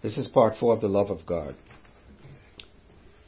This 0.00 0.16
is 0.16 0.28
part 0.28 0.54
four 0.60 0.74
of 0.74 0.80
the 0.80 0.88
love 0.88 1.10
of 1.10 1.26
God. 1.26 1.56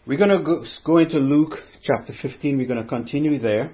We're 0.07 0.19
going 0.19 0.31
to 0.31 0.65
go, 0.85 0.99
into 0.99 1.19
Luke 1.19 1.55
chapter 1.83 2.13
15. 2.21 2.57
We're 2.57 2.69
going 2.69 2.83
to 2.83 2.89
continue 2.89 3.39
there. 3.41 3.73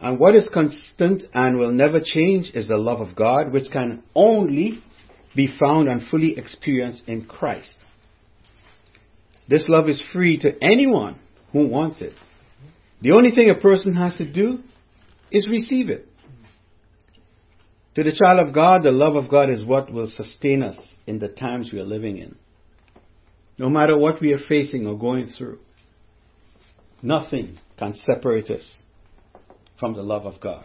And 0.00 0.18
what 0.18 0.34
is 0.34 0.48
constant 0.52 1.22
and 1.32 1.58
will 1.58 1.70
never 1.70 2.00
change 2.02 2.50
is 2.54 2.66
the 2.66 2.76
love 2.76 3.00
of 3.00 3.14
God, 3.14 3.52
which 3.52 3.70
can 3.70 4.02
only 4.14 4.82
be 5.36 5.48
found 5.60 5.88
and 5.88 6.08
fully 6.10 6.36
experienced 6.36 7.04
in 7.06 7.26
Christ. 7.26 7.72
This 9.48 9.66
love 9.68 9.88
is 9.88 10.02
free 10.12 10.38
to 10.38 10.52
anyone 10.62 11.20
who 11.52 11.68
wants 11.68 12.00
it. 12.00 12.14
The 13.02 13.12
only 13.12 13.30
thing 13.30 13.50
a 13.50 13.54
person 13.54 13.94
has 13.94 14.16
to 14.18 14.30
do 14.30 14.60
is 15.30 15.48
receive 15.48 15.90
it. 15.90 16.08
To 17.94 18.02
the 18.02 18.12
child 18.12 18.46
of 18.46 18.54
God, 18.54 18.82
the 18.82 18.92
love 18.92 19.16
of 19.16 19.30
God 19.30 19.48
is 19.50 19.64
what 19.64 19.92
will 19.92 20.08
sustain 20.08 20.62
us 20.62 20.76
in 21.06 21.18
the 21.18 21.28
times 21.28 21.70
we 21.72 21.78
are 21.78 21.84
living 21.84 22.18
in. 22.18 22.36
No 23.58 23.68
matter 23.68 23.96
what 23.96 24.20
we 24.20 24.32
are 24.32 24.38
facing 24.48 24.86
or 24.86 24.98
going 24.98 25.26
through, 25.26 25.58
nothing 27.02 27.58
can 27.78 27.94
separate 27.94 28.50
us 28.50 28.68
from 29.78 29.94
the 29.94 30.02
love 30.02 30.26
of 30.26 30.40
God. 30.40 30.64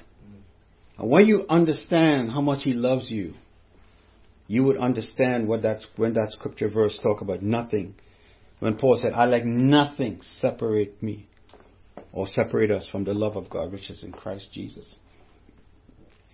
And 0.98 1.10
when 1.10 1.26
you 1.26 1.46
understand 1.50 2.32
how 2.32 2.42
much 2.42 2.64
He 2.64 2.74
loves 2.74 3.12
you, 3.12 3.34
you 4.48 4.64
would 4.64 4.78
understand 4.78 5.48
what 5.48 5.62
that's 5.62 5.86
when 5.96 6.14
that 6.14 6.32
scripture 6.32 6.70
verse 6.70 7.00
talk 7.02 7.22
about 7.22 7.42
nothing. 7.42 7.96
When 8.60 8.78
Paul 8.78 9.00
said, 9.02 9.14
I 9.14 9.26
let 9.26 9.46
nothing 9.46 10.22
separate 10.40 11.02
me 11.02 11.28
or 12.14 12.28
separate 12.28 12.72
us 12.72 12.88
from 12.92 13.04
the 13.04 13.14
love 13.14 13.36
of 13.36 13.50
God 13.50 13.72
which 13.72 13.90
is 13.90 14.04
in 14.04 14.12
Christ 14.12 14.50
Jesus. 14.54 14.96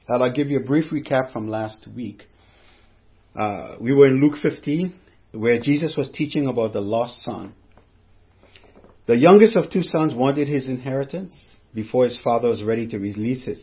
I'll 0.07 0.34
give 0.34 0.49
you 0.49 0.59
a 0.59 0.63
brief 0.63 0.91
recap 0.91 1.31
from 1.31 1.48
last 1.48 1.88
week. 1.95 2.23
Uh, 3.40 3.76
we 3.80 3.94
were 3.94 4.08
in 4.08 4.20
Luke 4.20 4.38
15, 4.41 4.94
where 5.34 5.59
Jesus 5.59 5.94
was 5.95 6.09
teaching 6.13 6.48
about 6.48 6.73
the 6.73 6.81
lost 6.81 7.23
son. 7.23 7.54
The 9.07 9.18
youngest 9.18 9.55
of 9.55 9.70
two 9.70 9.84
sons 9.84 10.13
wanted 10.13 10.48
his 10.48 10.65
inheritance 10.65 11.34
before 11.74 12.05
his 12.05 12.18
father 12.24 12.49
was 12.49 12.62
ready 12.62 12.87
to 12.87 12.99
release 12.99 13.48
it. 13.48 13.59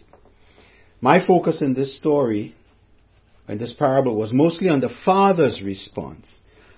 My 1.00 1.24
focus 1.24 1.60
in 1.60 1.74
this 1.74 1.96
story, 1.96 2.54
in 3.46 3.58
this 3.58 3.72
parable, 3.78 4.16
was 4.16 4.32
mostly 4.32 4.68
on 4.68 4.80
the 4.80 4.90
father's 5.04 5.60
response 5.62 6.26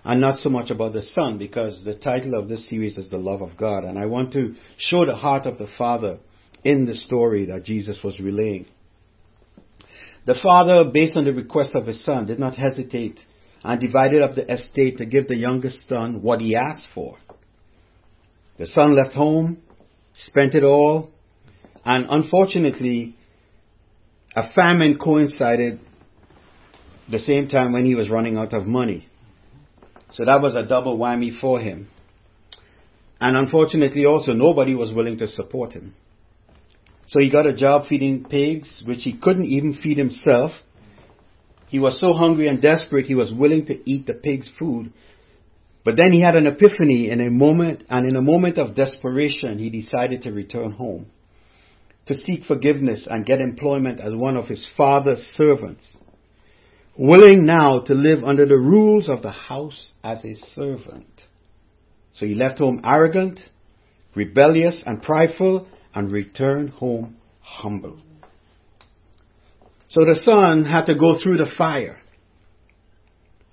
and 0.05 0.21
not 0.21 0.41
so 0.43 0.51
much 0.51 0.71
about 0.71 0.93
the 0.93 1.03
son 1.03 1.39
because 1.39 1.83
the 1.85 1.95
title 1.95 2.39
of 2.39 2.49
this 2.49 2.69
series 2.69 2.99
is 2.99 3.11
The 3.11 3.19
Love 3.19 3.41
of 3.41 3.57
God. 3.57 3.85
And 3.85 3.99
I 3.99 4.07
want 4.07 4.33
to 4.33 4.55
show 4.79 5.07
the 5.07 5.15
heart 5.15 5.47
of 5.47 5.59
the 5.59 5.69
father 5.79 6.19
in 6.65 6.87
the 6.87 6.95
story 6.95 7.47
that 7.47 7.65
Jesus 7.65 7.99
was 8.03 8.19
relaying. 8.21 8.67
The 10.27 10.39
father, 10.43 10.85
based 10.85 11.17
on 11.17 11.25
the 11.25 11.33
request 11.33 11.71
of 11.75 11.87
his 11.87 12.05
son, 12.05 12.27
did 12.27 12.39
not 12.39 12.57
hesitate 12.57 13.21
and 13.65 13.81
divided 13.81 14.23
up 14.23 14.35
the 14.35 14.51
estate 14.53 14.99
to 14.99 15.07
give 15.07 15.29
the 15.29 15.37
youngest 15.37 15.89
son 15.89 16.23
what 16.23 16.41
he 16.41 16.57
asked 16.57 16.89
for. 16.95 17.17
The 18.59 18.67
son 18.67 18.95
left 18.95 19.15
home, 19.15 19.63
spent 20.15 20.55
it 20.55 20.65
all, 20.65 21.11
and 21.85 22.07
unfortunately, 22.11 23.17
a 24.37 24.53
famine 24.53 24.99
coincided 24.99 25.81
the 27.11 27.19
same 27.19 27.49
time 27.49 27.73
when 27.73 27.85
he 27.85 27.95
was 27.95 28.11
running 28.11 28.37
out 28.37 28.53
of 28.53 28.67
money. 28.67 29.09
So 30.13 30.25
that 30.25 30.41
was 30.41 30.55
a 30.55 30.67
double 30.67 30.99
whammy 30.99 31.39
for 31.39 31.59
him. 31.59 31.89
And 33.21 33.37
unfortunately 33.37 34.05
also 34.07 34.33
nobody 34.33 34.75
was 34.75 34.93
willing 34.93 35.19
to 35.19 35.29
support 35.29 35.73
him. 35.73 35.95
So 37.11 37.19
he 37.19 37.29
got 37.29 37.47
a 37.47 37.53
job 37.53 37.89
feeding 37.89 38.25
pigs, 38.25 38.85
which 38.87 39.03
he 39.03 39.19
couldn't 39.19 39.47
even 39.47 39.75
feed 39.75 39.99
himself. 39.99 40.53
He 41.67 41.81
was 41.81 41.99
so 42.01 42.13
hungry 42.13 42.47
and 42.47 42.63
desperate 42.63 43.07
he 43.07 43.17
was 43.17 43.33
willing 43.33 43.67
to 43.67 43.91
eat 43.91 44.07
the 44.07 44.15
pig's 44.15 44.49
food. 44.59 44.93
But 45.85 45.97
then 45.97 46.13
he 46.13 46.23
had 46.23 46.37
an 46.37 46.47
epiphany 46.47 47.11
in 47.11 47.21
a 47.21 47.31
moment, 47.31 47.83
and 47.91 48.09
in 48.09 48.15
a 48.15 48.23
moment 48.23 48.59
of 48.59 48.77
desperation, 48.77 49.59
he 49.59 49.71
decided 49.71 50.23
to 50.23 50.31
return 50.31 50.71
home 50.73 51.07
to 52.07 52.15
seek 52.15 52.45
forgiveness 52.45 53.07
and 53.11 53.27
get 53.27 53.41
employment 53.41 54.01
as 54.01 54.15
one 54.15 54.37
of 54.37 54.47
his 54.47 54.65
father's 54.77 55.25
servants, 55.37 55.85
willing 56.97 57.45
now 57.45 57.81
to 57.81 57.95
live 57.95 58.23
under 58.25 58.47
the 58.47 58.57
rules 58.57 59.09
of 59.09 59.23
the 59.23 59.31
house 59.31 59.91
as 60.03 60.25
a 60.25 60.35
servant. 60.55 61.09
So 62.15 62.27
he 62.27 62.35
left 62.35 62.59
home 62.59 62.83
arrogant, 62.85 63.41
rebellious, 64.15 64.83
and 64.87 65.03
prideful, 65.03 65.67
and 65.95 66.13
return 66.13 66.69
home 66.69 67.17
humble. 67.41 68.01
So 69.89 70.05
the 70.05 70.21
son 70.23 70.65
had 70.65 70.87
to 70.87 70.95
go 70.95 71.19
through 71.19 71.39
the 71.39 71.51
fire. 71.59 71.99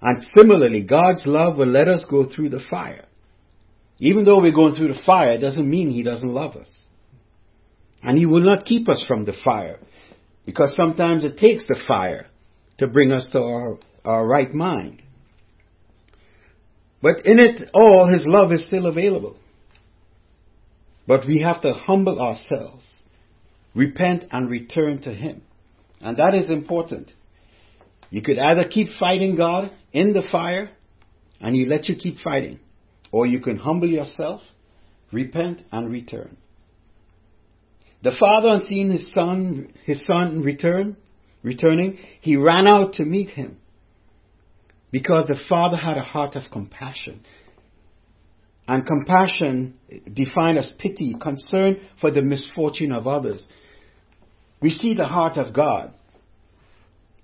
And 0.02 0.26
similarly, 0.38 0.84
God's 0.84 1.24
love 1.26 1.58
will 1.58 1.68
let 1.68 1.88
us 1.88 2.06
go 2.10 2.30
through 2.30 2.50
the 2.50 2.62
fire. 2.70 3.06
Even 4.00 4.26
though 4.26 4.40
we're 4.40 4.52
going 4.52 4.76
through 4.76 4.94
the 4.94 5.02
fire, 5.06 5.34
it 5.34 5.40
doesn't 5.40 5.68
mean 5.68 5.90
He 5.90 6.04
doesn't 6.04 6.30
love 6.30 6.56
us. 6.56 6.70
And 8.04 8.18
He 8.18 8.28
will 8.28 8.44
not 8.44 8.66
keep 8.66 8.88
us 8.88 9.04
from 9.08 9.26
the 9.26 9.34
fire. 9.44 9.80
Because 10.46 10.76
sometimes 10.80 11.24
it 11.24 11.38
takes 11.38 11.66
the 11.68 11.80
fire 11.88 12.28
to 12.78 12.88
bring 12.88 13.12
us 13.12 13.28
to 13.32 13.42
our, 13.42 13.80
our 14.06 14.26
right 14.26 14.54
mind. 14.54 15.02
But 17.02 17.26
in 17.26 17.40
it 17.40 17.70
all, 17.74 18.08
His 18.12 18.24
love 18.28 18.52
is 18.52 18.66
still 18.66 18.86
available. 18.86 19.38
But 21.08 21.26
we 21.26 21.42
have 21.46 21.62
to 21.62 21.74
humble 21.74 22.20
ourselves, 22.20 22.86
repent 23.74 24.26
and 24.32 24.50
return 24.50 25.02
to 25.04 25.14
Him. 25.14 25.42
And 26.02 26.18
that 26.18 26.36
is 26.36 26.50
important. 26.50 27.12
You 28.10 28.22
could 28.22 28.38
either 28.38 28.68
keep 28.68 28.90
fighting 29.00 29.36
God 29.36 29.72
in 29.94 30.14
the 30.14 30.28
fire 30.32 30.70
and 31.40 31.56
He 31.56 31.66
lets 31.66 31.88
you 31.88 31.96
keep 31.96 32.20
fighting, 32.20 32.60
or 33.12 33.26
you 33.26 33.40
can 33.40 33.58
humble 33.58 33.88
yourself, 33.88 34.42
repent 35.12 35.62
and 35.72 35.92
return. 35.92 36.38
The 38.04 38.16
father, 38.20 38.50
on 38.50 38.62
seeing 38.68 38.92
his 38.92 39.10
son, 39.16 39.74
his 39.86 40.04
son 40.06 40.42
return, 40.42 40.98
returning, 41.42 41.98
he 42.22 42.36
ran 42.36 42.68
out 42.68 42.94
to 42.94 43.06
meet 43.06 43.32
him 43.32 43.58
because 44.92 45.28
the 45.28 45.40
father 45.50 45.78
had 45.78 45.98
a 45.98 46.04
heart 46.04 46.36
of 46.36 46.52
compassion. 46.52 47.22
And 48.68 48.86
compassion 48.86 49.76
defined 50.14 50.58
as 50.58 50.72
pity, 50.78 51.16
concern 51.20 51.88
for 52.02 52.12
the 52.12 52.22
misfortune 52.22 52.92
of 52.92 53.08
others. 53.08 53.46
We 54.62 54.72
see 54.72 54.94
the 54.94 55.06
heart 55.06 55.38
of 55.38 55.54
God. 55.54 55.94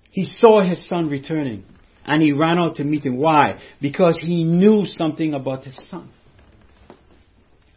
He 0.10 0.26
saw 0.26 0.62
his 0.62 0.88
son 0.88 1.10
returning 1.10 1.66
and 2.06 2.22
he 2.22 2.32
ran 2.32 2.60
out 2.60 2.76
to 2.76 2.84
meet 2.84 3.06
him. 3.06 3.18
Why? 3.18 3.60
Because 3.82 4.18
he 4.22 4.44
knew 4.44 4.86
something 4.86 5.34
about 5.34 5.66
his 5.66 5.78
son. 5.90 6.12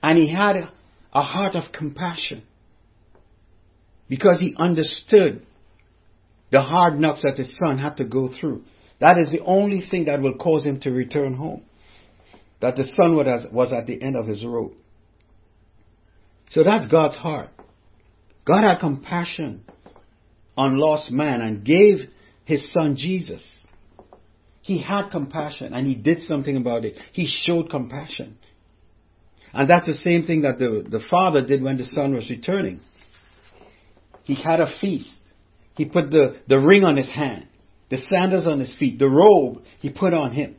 And 0.02 0.18
he 0.18 0.32
had 0.32 0.56
a, 1.12 1.22
heart 1.22 1.56
of 1.56 1.72
compassion. 1.72 2.44
Because 4.08 4.38
he 4.38 4.54
understood 4.56 5.44
the 6.52 6.60
hard 6.60 6.94
knocks 6.98 7.22
that 7.22 7.36
his 7.36 7.56
son 7.64 7.78
had 7.78 7.96
to 7.96 8.04
go 8.04 8.30
through. 8.38 8.62
That 9.00 9.18
is 9.18 9.32
the 9.32 9.40
only 9.40 9.84
thing 9.90 10.04
that 10.04 10.20
will 10.20 10.34
cause 10.34 10.64
him 10.64 10.78
to 10.80 10.90
return 10.90 11.34
home 11.34 11.62
that 12.60 12.76
the 12.76 12.88
son 12.96 13.16
was 13.52 13.72
at 13.72 13.86
the 13.86 14.00
end 14.00 14.16
of 14.16 14.26
his 14.26 14.44
rope. 14.44 14.76
So 16.50 16.62
that's 16.62 16.86
God's 16.90 17.16
heart. 17.16 17.50
God 18.46 18.62
had 18.62 18.78
compassion 18.78 19.64
on 20.56 20.76
lost 20.76 21.10
man 21.10 21.40
and 21.40 21.64
gave 21.64 22.08
his 22.44 22.72
son 22.72 22.96
Jesus. 22.96 23.44
He 24.62 24.80
had 24.80 25.10
compassion 25.10 25.74
and 25.74 25.86
he 25.86 25.94
did 25.94 26.22
something 26.22 26.56
about 26.56 26.84
it. 26.84 26.96
He 27.12 27.26
showed 27.44 27.70
compassion. 27.70 28.38
And 29.52 29.68
that's 29.70 29.86
the 29.86 29.94
same 29.94 30.26
thing 30.26 30.42
that 30.42 30.58
the, 30.58 30.86
the 30.88 31.04
father 31.10 31.40
did 31.40 31.62
when 31.62 31.78
the 31.78 31.84
son 31.84 32.14
was 32.14 32.28
returning. 32.30 32.80
He 34.24 34.34
had 34.34 34.60
a 34.60 34.66
feast. 34.80 35.12
He 35.76 35.84
put 35.84 36.10
the, 36.10 36.40
the 36.48 36.58
ring 36.58 36.84
on 36.84 36.96
his 36.96 37.08
hand, 37.08 37.46
the 37.90 37.98
sandals 38.10 38.46
on 38.46 38.60
his 38.60 38.74
feet, 38.76 38.98
the 38.98 39.08
robe 39.08 39.62
he 39.80 39.90
put 39.90 40.14
on 40.14 40.32
him. 40.32 40.56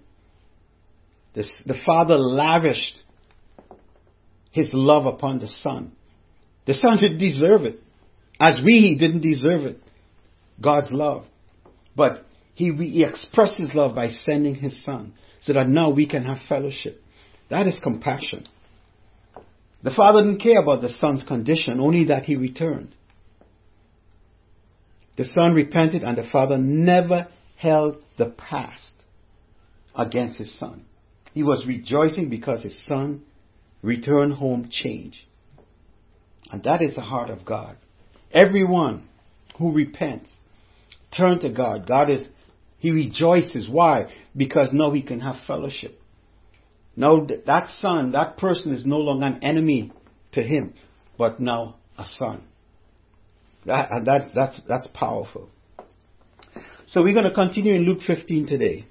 The, 1.38 1.46
the 1.68 1.76
Father 1.86 2.18
lavished 2.18 2.96
His 4.50 4.72
love 4.74 5.06
upon 5.06 5.38
the 5.38 5.48
Son. 5.48 5.92
The 6.66 6.74
Son 6.74 6.98
didn't 7.00 7.20
deserve 7.20 7.62
it. 7.62 7.80
As 8.40 8.60
we 8.66 8.98
didn't 9.00 9.22
deserve 9.22 9.62
it. 9.62 9.80
God's 10.60 10.92
love. 10.92 11.26
But 11.96 12.26
he, 12.56 12.72
he 12.74 13.04
expressed 13.04 13.54
His 13.54 13.70
love 13.76 13.94
by 13.94 14.10
sending 14.26 14.56
His 14.56 14.84
Son 14.84 15.14
so 15.42 15.54
that 15.54 15.70
now 15.70 15.92
we 15.92 16.08
can 16.08 16.24
have 16.24 16.40
fellowship. 16.50 17.00
That 17.52 17.68
is 17.68 17.78
compassion. 17.84 18.48
The 19.84 19.94
Father 19.96 20.24
didn't 20.24 20.42
care 20.42 20.60
about 20.60 20.82
the 20.82 20.90
Son's 20.90 21.22
condition, 21.22 21.80
only 21.80 22.06
that 22.06 22.24
He 22.24 22.36
returned. 22.36 22.96
The 25.18 25.26
Son 25.26 25.54
repented 25.54 26.02
and 26.02 26.18
the 26.18 26.28
Father 26.32 26.58
never 26.58 27.28
held 27.58 27.98
the 28.18 28.26
past 28.26 28.92
against 29.96 30.40
His 30.40 30.58
Son. 30.58 30.84
He 31.38 31.44
was 31.44 31.68
rejoicing 31.68 32.30
because 32.32 32.64
his 32.64 32.76
son 32.88 33.22
returned 33.84 34.34
home 34.34 34.70
changed. 34.72 35.20
And 36.50 36.64
that 36.64 36.82
is 36.82 36.96
the 36.96 37.02
heart 37.02 37.30
of 37.30 37.46
God. 37.46 37.78
Everyone 38.32 39.08
who 39.60 39.72
repents, 39.72 40.32
turn 41.16 41.40
to 41.42 41.52
God. 41.52 41.88
God 41.88 42.10
is 42.10 42.28
He 42.80 42.90
rejoices. 42.90 43.70
Why? 43.70 44.12
Because 44.36 44.70
now 44.74 44.90
he 44.90 45.04
can 45.04 45.20
have 45.20 45.36
fellowship. 45.46 46.02
Now 46.96 47.28
that 47.46 47.70
son, 47.82 48.14
that 48.14 48.38
person 48.38 48.74
is 48.74 48.84
no 48.84 48.98
longer 48.98 49.28
an 49.28 49.44
enemy 49.44 49.92
to 50.32 50.42
him, 50.42 50.74
but 51.20 51.40
now 51.40 51.76
a 52.00 52.06
son. 52.18 52.46
That, 53.68 53.90
and 53.92 54.08
that's, 54.08 54.34
that's, 54.34 54.60
that's 54.68 54.88
powerful. 54.92 55.52
So 56.88 57.04
we're 57.04 57.14
going 57.14 57.30
to 57.30 57.36
continue 57.36 57.76
in 57.76 57.84
Luke 57.84 58.00
15 58.08 58.48
today. 58.48 58.88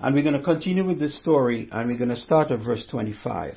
And 0.00 0.14
we're 0.14 0.22
going 0.22 0.34
to 0.34 0.42
continue 0.42 0.86
with 0.86 0.98
this 0.98 1.16
story, 1.18 1.68
and 1.72 1.88
we're 1.88 1.96
going 1.96 2.10
to 2.10 2.16
start 2.16 2.50
at 2.50 2.60
verse 2.60 2.86
25. 2.90 3.54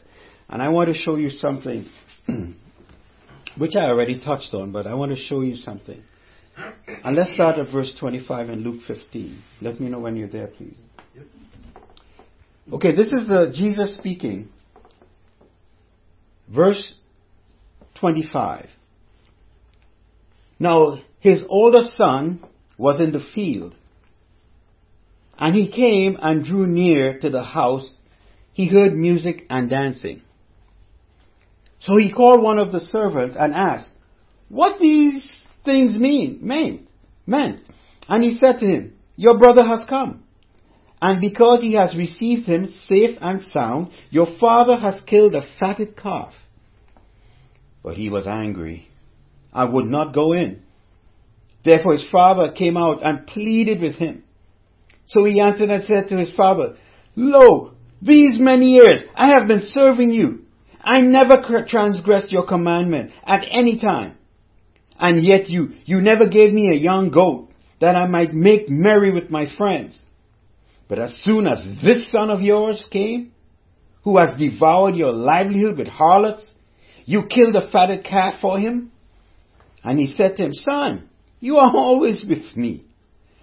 And 0.49 0.61
I 0.61 0.69
want 0.69 0.87
to 0.87 0.93
show 0.93 1.17
you 1.17 1.29
something, 1.29 1.85
which 3.57 3.75
I 3.75 3.85
already 3.85 4.19
touched 4.19 4.53
on, 4.53 4.71
but 4.71 4.87
I 4.87 4.95
want 4.95 5.11
to 5.11 5.17
show 5.17 5.41
you 5.41 5.55
something. 5.55 6.01
And 7.03 7.15
let's 7.15 7.33
start 7.33 7.57
at 7.57 7.71
verse 7.71 7.93
25 7.99 8.49
in 8.49 8.59
Luke 8.59 8.81
15. 8.87 9.41
Let 9.61 9.79
me 9.79 9.89
know 9.89 9.99
when 9.99 10.15
you're 10.15 10.29
there, 10.29 10.47
please. 10.47 10.77
Okay, 12.71 12.95
this 12.95 13.07
is 13.07 13.29
uh, 13.29 13.51
Jesus 13.53 13.97
speaking. 13.97 14.49
Verse 16.53 16.93
25. 17.99 18.69
Now, 20.59 20.99
his 21.19 21.43
older 21.47 21.81
son 21.95 22.45
was 22.77 22.99
in 22.99 23.11
the 23.11 23.23
field. 23.33 23.75
And 25.39 25.55
he 25.55 25.71
came 25.71 26.17
and 26.21 26.43
drew 26.43 26.67
near 26.67 27.17
to 27.19 27.29
the 27.29 27.43
house. 27.43 27.89
He 28.51 28.67
heard 28.67 28.93
music 28.93 29.45
and 29.49 29.69
dancing. 29.69 30.21
So 31.79 31.97
he 31.97 32.11
called 32.11 32.43
one 32.43 32.59
of 32.59 32.73
the 32.73 32.81
servants 32.81 33.37
and 33.39 33.53
asked, 33.53 33.89
What 34.49 34.79
these 34.81 35.25
things 35.63 35.97
mean, 35.97 36.39
meant, 36.41 36.89
meant. 37.25 37.61
And 38.09 38.21
he 38.21 38.37
said 38.37 38.59
to 38.59 38.65
him, 38.65 38.97
Your 39.15 39.37
brother 39.37 39.63
has 39.63 39.87
come. 39.87 40.25
And 41.01 41.21
because 41.21 41.61
he 41.61 41.73
has 41.75 41.95
received 41.95 42.45
him 42.45 42.67
safe 42.83 43.17
and 43.21 43.41
sound, 43.53 43.91
your 44.09 44.27
father 44.41 44.75
has 44.75 45.01
killed 45.07 45.35
a 45.35 45.47
fatted 45.57 45.95
calf. 45.95 46.33
But 47.81 47.95
he 47.95 48.09
was 48.09 48.27
angry 48.27 48.89
and 49.53 49.73
would 49.73 49.85
not 49.85 50.13
go 50.13 50.33
in. 50.33 50.63
Therefore 51.63 51.93
his 51.93 52.05
father 52.11 52.51
came 52.51 52.75
out 52.75 52.99
and 53.01 53.25
pleaded 53.25 53.81
with 53.81 53.95
him. 53.95 54.23
So 55.09 55.23
he 55.25 55.41
answered 55.41 55.69
and 55.69 55.83
said 55.85 56.09
to 56.09 56.17
his 56.17 56.33
father, 56.35 56.75
Lo, 57.15 57.73
these 58.01 58.39
many 58.39 58.71
years 58.73 59.03
I 59.15 59.33
have 59.37 59.47
been 59.47 59.63
serving 59.73 60.11
you. 60.11 60.45
I 60.81 61.01
never 61.01 61.65
transgressed 61.67 62.31
your 62.31 62.47
commandment 62.47 63.11
at 63.25 63.43
any 63.51 63.79
time. 63.79 64.15
And 64.99 65.23
yet 65.23 65.49
you, 65.49 65.69
you 65.85 65.99
never 65.99 66.27
gave 66.27 66.53
me 66.53 66.69
a 66.71 66.77
young 66.77 67.09
goat 67.09 67.49
that 67.81 67.95
I 67.95 68.07
might 68.07 68.33
make 68.33 68.69
merry 68.69 69.11
with 69.11 69.29
my 69.29 69.47
friends. 69.57 69.97
But 70.87 70.99
as 70.99 71.13
soon 71.21 71.47
as 71.47 71.63
this 71.83 72.09
son 72.11 72.29
of 72.29 72.41
yours 72.41 72.83
came, 72.91 73.31
who 74.03 74.17
has 74.17 74.37
devoured 74.39 74.95
your 74.95 75.11
livelihood 75.11 75.77
with 75.77 75.87
harlots, 75.87 76.43
you 77.05 77.23
killed 77.27 77.55
a 77.55 77.69
fatted 77.71 78.03
calf 78.03 78.35
for 78.41 78.59
him. 78.59 78.91
And 79.83 79.99
he 79.99 80.13
said 80.15 80.37
to 80.37 80.43
him, 80.43 80.53
Son, 80.53 81.09
you 81.39 81.57
are 81.57 81.71
always 81.75 82.23
with 82.27 82.55
me, 82.55 82.85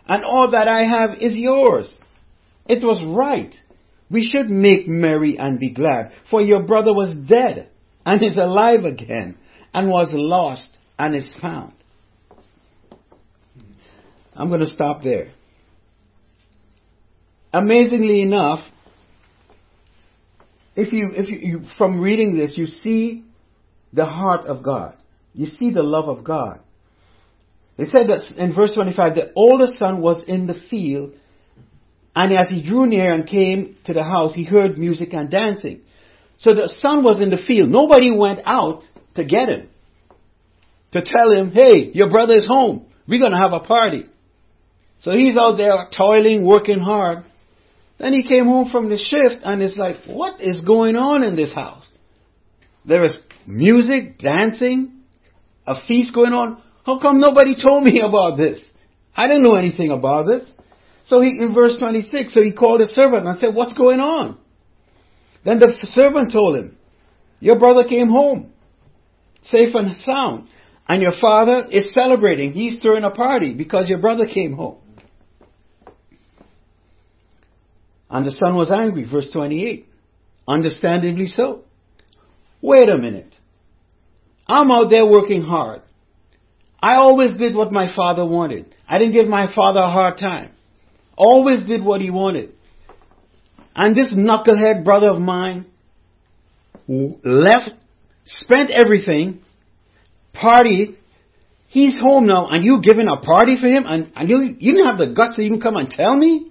and 0.09 0.25
all 0.25 0.51
that 0.53 0.69
I 0.69 0.85
have 0.85 1.19
is 1.21 1.35
yours. 1.35 1.91
It 2.67 2.85
was 2.85 3.03
right. 3.07 3.55
We 4.11 4.23
should 4.23 4.49
make 4.49 4.87
merry 4.87 5.37
and 5.39 5.59
be 5.59 5.73
glad, 5.73 6.13
for 6.31 6.41
your 6.41 6.63
brother 6.65 6.93
was 6.93 7.17
dead 7.29 7.69
and 8.05 8.23
is 8.23 8.39
alive 8.39 8.85
again, 8.85 9.37
and 9.75 9.89
was 9.89 10.11
lost 10.13 10.69
and 10.99 11.17
is 11.17 11.35
found. 11.41 11.73
I'm 14.35 14.49
going 14.49 14.61
to 14.61 14.67
stop 14.67 15.03
there. 15.03 15.33
Amazingly 17.53 18.23
enough, 18.23 18.61
if 20.77 20.93
you, 20.93 21.09
if 21.13 21.29
you, 21.29 21.39
you, 21.39 21.61
from 21.79 22.01
reading 22.01 22.37
this, 22.37 22.57
you 22.57 22.67
see 22.67 23.25
the 23.93 24.05
heart 24.05 24.45
of 24.45 24.63
God. 24.63 24.95
You 25.33 25.47
see 25.47 25.73
the 25.73 25.83
love 25.83 26.09
of 26.09 26.23
God. 26.23 26.61
They 27.77 27.85
said 27.85 28.09
that 28.09 28.33
in 28.37 28.55
verse 28.55 28.73
25, 28.75 29.15
the 29.15 29.33
older 29.35 29.67
son 29.79 30.01
was 30.01 30.25
in 30.27 30.47
the 30.47 30.59
field, 30.71 31.15
and 32.15 32.33
as 32.33 32.49
he 32.49 32.63
drew 32.63 32.87
near 32.87 33.13
and 33.13 33.29
came 33.29 33.77
to 33.85 33.93
the 33.93 34.03
house, 34.03 34.35
he 34.35 34.45
heard 34.45 34.79
music 34.79 35.13
and 35.13 35.31
dancing. 35.31 35.83
So 36.39 36.55
the 36.55 36.73
son 36.81 37.05
was 37.05 37.21
in 37.21 37.31
the 37.31 37.39
field. 37.47 37.69
Nobody 37.69 38.11
went 38.11 38.41
out 38.45 38.83
to 39.15 39.25
get 39.25 39.49
him, 39.49 39.69
to 40.93 41.03
tell 41.05 41.31
him, 41.31 41.51
hey, 41.51 41.91
your 41.93 42.11
brother 42.11 42.35
is 42.35 42.47
home. 42.47 42.87
We're 43.07 43.21
going 43.21 43.33
to 43.33 43.39
have 43.39 43.53
a 43.53 43.61
party. 43.61 44.07
So 45.03 45.13
he's 45.13 45.37
out 45.37 45.57
there 45.57 45.75
toiling, 45.97 46.47
working 46.47 46.81
hard. 46.81 47.25
Then 47.99 48.13
he 48.13 48.27
came 48.27 48.45
home 48.45 48.71
from 48.71 48.89
the 48.89 48.99
shift 48.99 49.43
and 49.45 49.63
it's 49.63 49.77
like, 49.77 49.97
what 50.07 50.41
is 50.41 50.61
going 50.61 50.97
on 50.97 51.23
in 51.23 51.37
this 51.37 51.51
house? 51.55 51.85
There 52.85 53.05
is 53.05 53.17
music, 53.47 54.19
dancing, 54.19 55.03
a 55.67 55.83
feast 55.87 56.15
going 56.15 56.33
on. 56.33 56.63
How 56.87 57.01
come 57.01 57.21
nobody 57.21 57.57
told 57.61 57.83
me 57.83 58.01
about 58.09 58.39
this? 58.39 58.61
I 59.15 59.27
didn't 59.27 59.43
know 59.43 59.57
anything 59.57 59.91
about 59.91 60.27
this. 60.27 60.49
So 61.07 61.21
he, 61.21 61.37
in 61.41 61.53
verse 61.53 61.77
26, 61.79 62.33
so 62.33 62.43
he 62.43 62.53
called 62.53 62.81
his 62.81 62.91
servant 62.91 63.27
and 63.27 63.39
said, 63.39 63.55
what's 63.55 63.73
going 63.75 64.01
on? 64.01 64.39
Then 65.45 65.59
the 65.59 65.75
servant 65.93 66.33
told 66.33 66.57
him, 66.57 66.79
your 67.41 67.59
brother 67.59 67.85
came 67.89 68.09
home, 68.09 68.53
safe 69.43 69.75
and 69.75 69.97
sound, 70.05 70.49
and 70.89 71.03
your 71.03 71.13
father 71.21 71.67
is 71.71 71.93
celebrating. 71.93 72.53
He's 72.53 72.83
throwing 72.83 73.05
a 73.05 73.11
party 73.11 73.53
because 73.53 73.89
your 73.89 73.99
brother 73.99 74.27
came 74.27 74.53
home. 74.53 74.79
And 78.09 78.27
the 78.27 78.37
son 78.43 78.57
was 78.57 78.71
angry, 78.71 79.09
verse 79.09 79.29
28. 79.33 79.89
Understandably 80.49 81.27
so. 81.27 81.65
Wait 82.63 82.89
a 82.89 82.97
minute. 82.97 83.33
I'm 84.47 84.71
out 84.71 84.91
there 84.91 85.07
working 85.07 85.43
hard. 85.43 85.83
I 86.81 86.97
always 86.97 87.37
did 87.39 87.55
what 87.55 87.73
my 87.73 87.95
father 87.95 88.25
wanted. 88.25 88.75
I 88.89 88.99
didn't 88.99 89.15
give 89.15 89.27
my 89.27 89.53
father 89.55 89.81
a 89.81 89.91
hard 89.91 90.19
time. 90.19 90.53
Always 91.17 91.67
did 91.67 91.83
what 91.83 92.01
he 92.01 92.11
wanted. 92.11 92.53
And 93.75 93.97
this 93.97 94.13
knucklehead 94.13 94.85
brother 94.85 95.11
of 95.11 95.21
mine 95.21 95.67
left, 96.89 97.71
spent 98.25 98.71
everything, 98.71 99.43
party. 100.33 100.97
He's 101.69 101.99
home 101.99 102.27
now, 102.27 102.49
and 102.49 102.65
you 102.65 102.81
giving 102.83 103.09
a 103.09 103.21
party 103.21 103.57
for 103.61 103.67
him, 103.67 103.85
and, 103.87 104.13
and 104.15 104.29
you 104.29 104.57
you 104.59 104.73
didn't 104.73 104.87
have 104.87 104.99
the 104.99 105.15
guts 105.15 105.37
to 105.37 105.43
even 105.43 105.61
come 105.61 105.77
and 105.77 105.91
tell 105.91 106.17
me. 106.17 106.51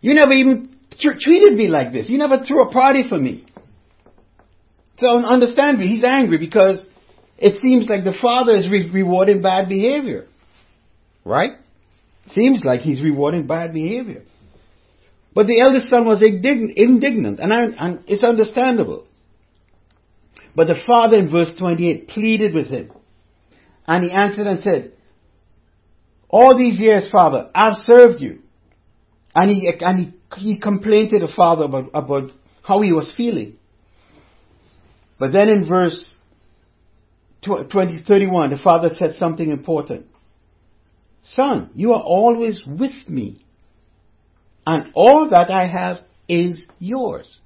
You 0.00 0.14
never 0.14 0.32
even 0.32 0.76
tr- 1.00 1.18
treated 1.18 1.54
me 1.54 1.68
like 1.68 1.92
this. 1.92 2.08
You 2.08 2.18
never 2.18 2.42
threw 2.44 2.62
a 2.62 2.72
party 2.72 3.04
for 3.08 3.18
me. 3.18 3.46
So 4.98 5.08
understand 5.08 5.78
me. 5.78 5.88
He's 5.88 6.04
angry 6.04 6.38
because 6.38 6.84
it 7.38 7.60
seems 7.60 7.88
like 7.88 8.04
the 8.04 8.16
father 8.20 8.56
is 8.56 8.66
re- 8.70 8.90
rewarding 8.90 9.42
bad 9.42 9.68
behavior. 9.68 10.26
Right? 11.24 11.52
Seems 12.28 12.62
like 12.64 12.80
he's 12.80 13.02
rewarding 13.02 13.46
bad 13.46 13.72
behavior. 13.72 14.22
But 15.34 15.46
the 15.46 15.60
eldest 15.60 15.90
son 15.90 16.06
was 16.06 16.22
indignant, 16.22 17.40
and, 17.40 17.52
I, 17.52 17.86
and 17.86 18.04
it's 18.06 18.24
understandable. 18.24 19.06
But 20.54 20.68
the 20.68 20.80
father 20.86 21.18
in 21.18 21.30
verse 21.30 21.50
28 21.58 22.08
pleaded 22.08 22.54
with 22.54 22.68
him. 22.68 22.90
And 23.86 24.04
he 24.04 24.10
answered 24.10 24.46
and 24.46 24.60
said, 24.60 24.92
All 26.30 26.56
these 26.56 26.80
years, 26.80 27.08
father, 27.12 27.50
I've 27.54 27.76
served 27.86 28.22
you. 28.22 28.40
And 29.34 29.50
he, 29.50 29.70
and 29.78 29.98
he, 29.98 30.40
he 30.40 30.58
complained 30.58 31.10
to 31.10 31.18
the 31.18 31.30
father 31.36 31.64
about, 31.64 31.90
about 31.92 32.30
how 32.62 32.80
he 32.80 32.92
was 32.92 33.12
feeling. 33.14 33.58
But 35.18 35.32
then 35.32 35.50
in 35.50 35.68
verse 35.68 36.02
20, 37.46 38.04
31, 38.06 38.50
the 38.50 38.58
father 38.58 38.90
said 38.98 39.14
something 39.18 39.50
important. 39.50 40.06
Son, 41.22 41.70
you 41.74 41.92
are 41.92 42.02
always 42.02 42.62
with 42.66 43.08
me, 43.08 43.44
and 44.66 44.92
all 44.94 45.28
that 45.30 45.50
I 45.50 45.66
have 45.66 45.98
is 46.28 46.62
yours. 46.78 47.38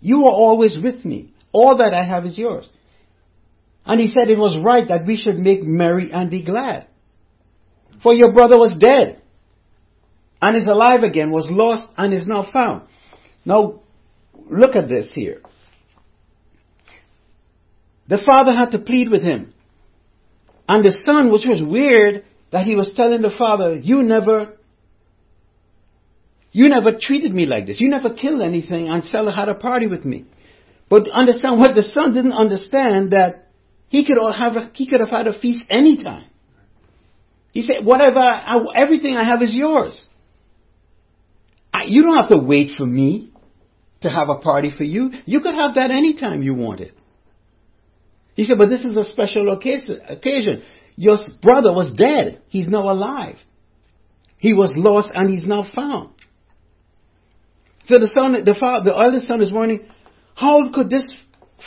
You 0.00 0.24
are 0.26 0.32
always 0.32 0.78
with 0.82 1.04
me. 1.04 1.32
All 1.52 1.78
that 1.78 1.94
I 1.94 2.04
have 2.04 2.26
is 2.26 2.36
yours. 2.36 2.68
And 3.84 4.00
he 4.00 4.08
said 4.08 4.28
it 4.28 4.38
was 4.38 4.62
right 4.62 4.86
that 4.88 5.06
we 5.06 5.16
should 5.16 5.38
make 5.38 5.62
merry 5.62 6.12
and 6.12 6.30
be 6.30 6.42
glad. 6.42 6.86
For 8.02 8.12
your 8.12 8.32
brother 8.32 8.56
was 8.56 8.74
dead 8.78 9.22
and 10.42 10.56
is 10.56 10.66
alive 10.66 11.02
again, 11.02 11.30
was 11.30 11.48
lost 11.50 11.88
and 11.96 12.12
is 12.12 12.26
now 12.26 12.48
found. 12.52 12.82
Now, 13.44 13.80
look 14.50 14.76
at 14.76 14.88
this 14.88 15.10
here. 15.14 15.40
The 18.08 18.18
father 18.24 18.52
had 18.52 18.70
to 18.70 18.78
plead 18.78 19.10
with 19.10 19.22
him. 19.22 19.52
And 20.68 20.84
the 20.84 20.96
son, 21.04 21.32
which 21.32 21.46
was 21.46 21.60
weird, 21.62 22.24
that 22.52 22.66
he 22.66 22.74
was 22.74 22.92
telling 22.96 23.22
the 23.22 23.34
father, 23.36 23.74
you 23.74 24.02
never, 24.02 24.56
you 26.52 26.68
never 26.68 26.98
treated 27.00 27.34
me 27.34 27.46
like 27.46 27.66
this. 27.66 27.80
You 27.80 27.90
never 27.90 28.14
killed 28.14 28.42
anything 28.42 28.88
and 28.88 29.04
still 29.04 29.30
had 29.30 29.48
a 29.48 29.54
party 29.54 29.86
with 29.86 30.04
me. 30.04 30.24
But 30.88 31.08
understand 31.10 31.58
what 31.58 31.74
the 31.74 31.82
son 31.82 32.14
didn't 32.14 32.32
understand 32.32 33.12
that 33.12 33.48
he 33.88 34.04
could 34.04 34.16
have, 34.34 34.54
he 34.74 34.86
could 34.86 35.00
have 35.00 35.10
had 35.10 35.26
a 35.26 35.38
feast 35.38 35.64
anytime. 35.68 36.26
He 37.52 37.62
said, 37.62 37.84
whatever, 37.84 38.20
I, 38.20 38.58
everything 38.76 39.16
I 39.16 39.24
have 39.24 39.42
is 39.42 39.54
yours. 39.54 40.04
I, 41.72 41.84
you 41.86 42.02
don't 42.02 42.16
have 42.16 42.28
to 42.28 42.38
wait 42.38 42.72
for 42.76 42.86
me 42.86 43.30
to 44.02 44.10
have 44.10 44.28
a 44.28 44.36
party 44.36 44.72
for 44.76 44.84
you. 44.84 45.10
You 45.24 45.40
could 45.40 45.54
have 45.54 45.74
that 45.74 45.90
anytime 45.90 46.42
you 46.42 46.54
wanted. 46.54 46.92
He 48.36 48.44
said, 48.44 48.58
but 48.58 48.68
this 48.68 48.82
is 48.82 48.96
a 48.96 49.10
special 49.10 49.50
occasion. 49.50 50.62
Your 50.94 51.16
brother 51.42 51.72
was 51.72 51.90
dead. 51.96 52.42
He's 52.48 52.68
now 52.68 52.90
alive. 52.90 53.36
He 54.36 54.52
was 54.52 54.74
lost 54.76 55.08
and 55.14 55.30
he's 55.30 55.46
now 55.46 55.66
found. 55.74 56.10
So 57.86 57.98
the 57.98 58.08
son, 58.08 58.32
the 58.44 58.54
father, 58.60 58.90
the 58.90 58.96
eldest 58.96 59.26
son 59.26 59.40
is 59.40 59.50
wondering, 59.50 59.88
how 60.34 60.70
could 60.70 60.90
this 60.90 61.10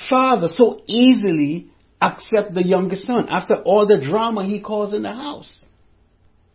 father 0.10 0.48
so 0.54 0.82
easily 0.86 1.72
accept 2.00 2.54
the 2.54 2.66
youngest 2.66 3.08
son 3.08 3.28
after 3.30 3.56
all 3.56 3.88
the 3.88 4.00
drama 4.00 4.46
he 4.46 4.62
caused 4.62 4.94
in 4.94 5.02
the 5.02 5.12
house? 5.12 5.62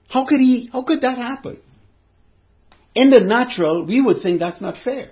How 0.09 0.27
could 0.27 0.39
he, 0.39 0.71
how 0.73 0.83
could 0.83 1.01
that 1.01 1.19
happen? 1.19 1.59
In 2.95 3.11
the 3.11 3.19
natural, 3.19 3.85
we 3.85 4.01
would 4.01 4.23
think 4.23 4.39
that's 4.39 4.61
not 4.61 4.77
fair. 4.85 5.11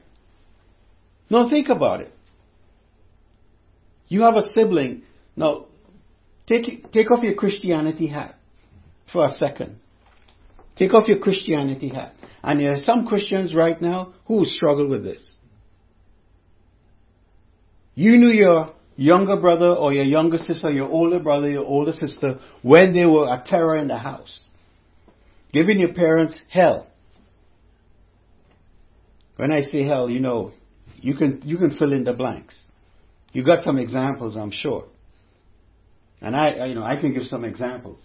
Now 1.28 1.50
think 1.50 1.68
about 1.70 2.02
it. 2.02 2.12
You 4.12 4.20
have 4.24 4.36
a 4.36 4.46
sibling. 4.50 5.04
Now, 5.36 5.68
take, 6.46 6.92
take 6.92 7.10
off 7.10 7.22
your 7.22 7.32
Christianity 7.32 8.08
hat 8.08 8.34
for 9.10 9.24
a 9.24 9.32
second. 9.32 9.78
Take 10.76 10.92
off 10.92 11.08
your 11.08 11.18
Christianity 11.18 11.88
hat. 11.88 12.14
And 12.42 12.60
there 12.60 12.74
are 12.74 12.78
some 12.80 13.06
Christians 13.06 13.54
right 13.54 13.80
now 13.80 14.12
who 14.26 14.44
struggle 14.44 14.86
with 14.86 15.02
this. 15.02 15.26
You 17.94 18.18
knew 18.18 18.28
your 18.28 18.74
younger 18.96 19.36
brother 19.36 19.70
or 19.70 19.94
your 19.94 20.04
younger 20.04 20.36
sister, 20.36 20.70
your 20.70 20.90
older 20.90 21.18
brother, 21.18 21.48
your 21.48 21.64
older 21.64 21.92
sister 21.92 22.38
when 22.60 22.92
they 22.92 23.06
were 23.06 23.28
a 23.32 23.42
terror 23.46 23.76
in 23.78 23.88
the 23.88 23.96
house. 23.96 24.44
Giving 25.54 25.78
your 25.78 25.94
parents 25.94 26.38
hell. 26.50 26.86
When 29.36 29.52
I 29.52 29.62
say 29.62 29.84
hell, 29.84 30.10
you 30.10 30.20
know, 30.20 30.52
you 31.00 31.14
can, 31.14 31.40
you 31.44 31.56
can 31.56 31.78
fill 31.78 31.94
in 31.94 32.04
the 32.04 32.12
blanks. 32.12 32.62
You 33.32 33.44
got 33.44 33.64
some 33.64 33.78
examples, 33.78 34.36
I'm 34.36 34.50
sure. 34.50 34.84
And 36.20 36.36
I, 36.36 36.66
you 36.66 36.74
know, 36.74 36.84
I 36.84 37.00
can 37.00 37.14
give 37.14 37.24
some 37.24 37.44
examples, 37.44 37.98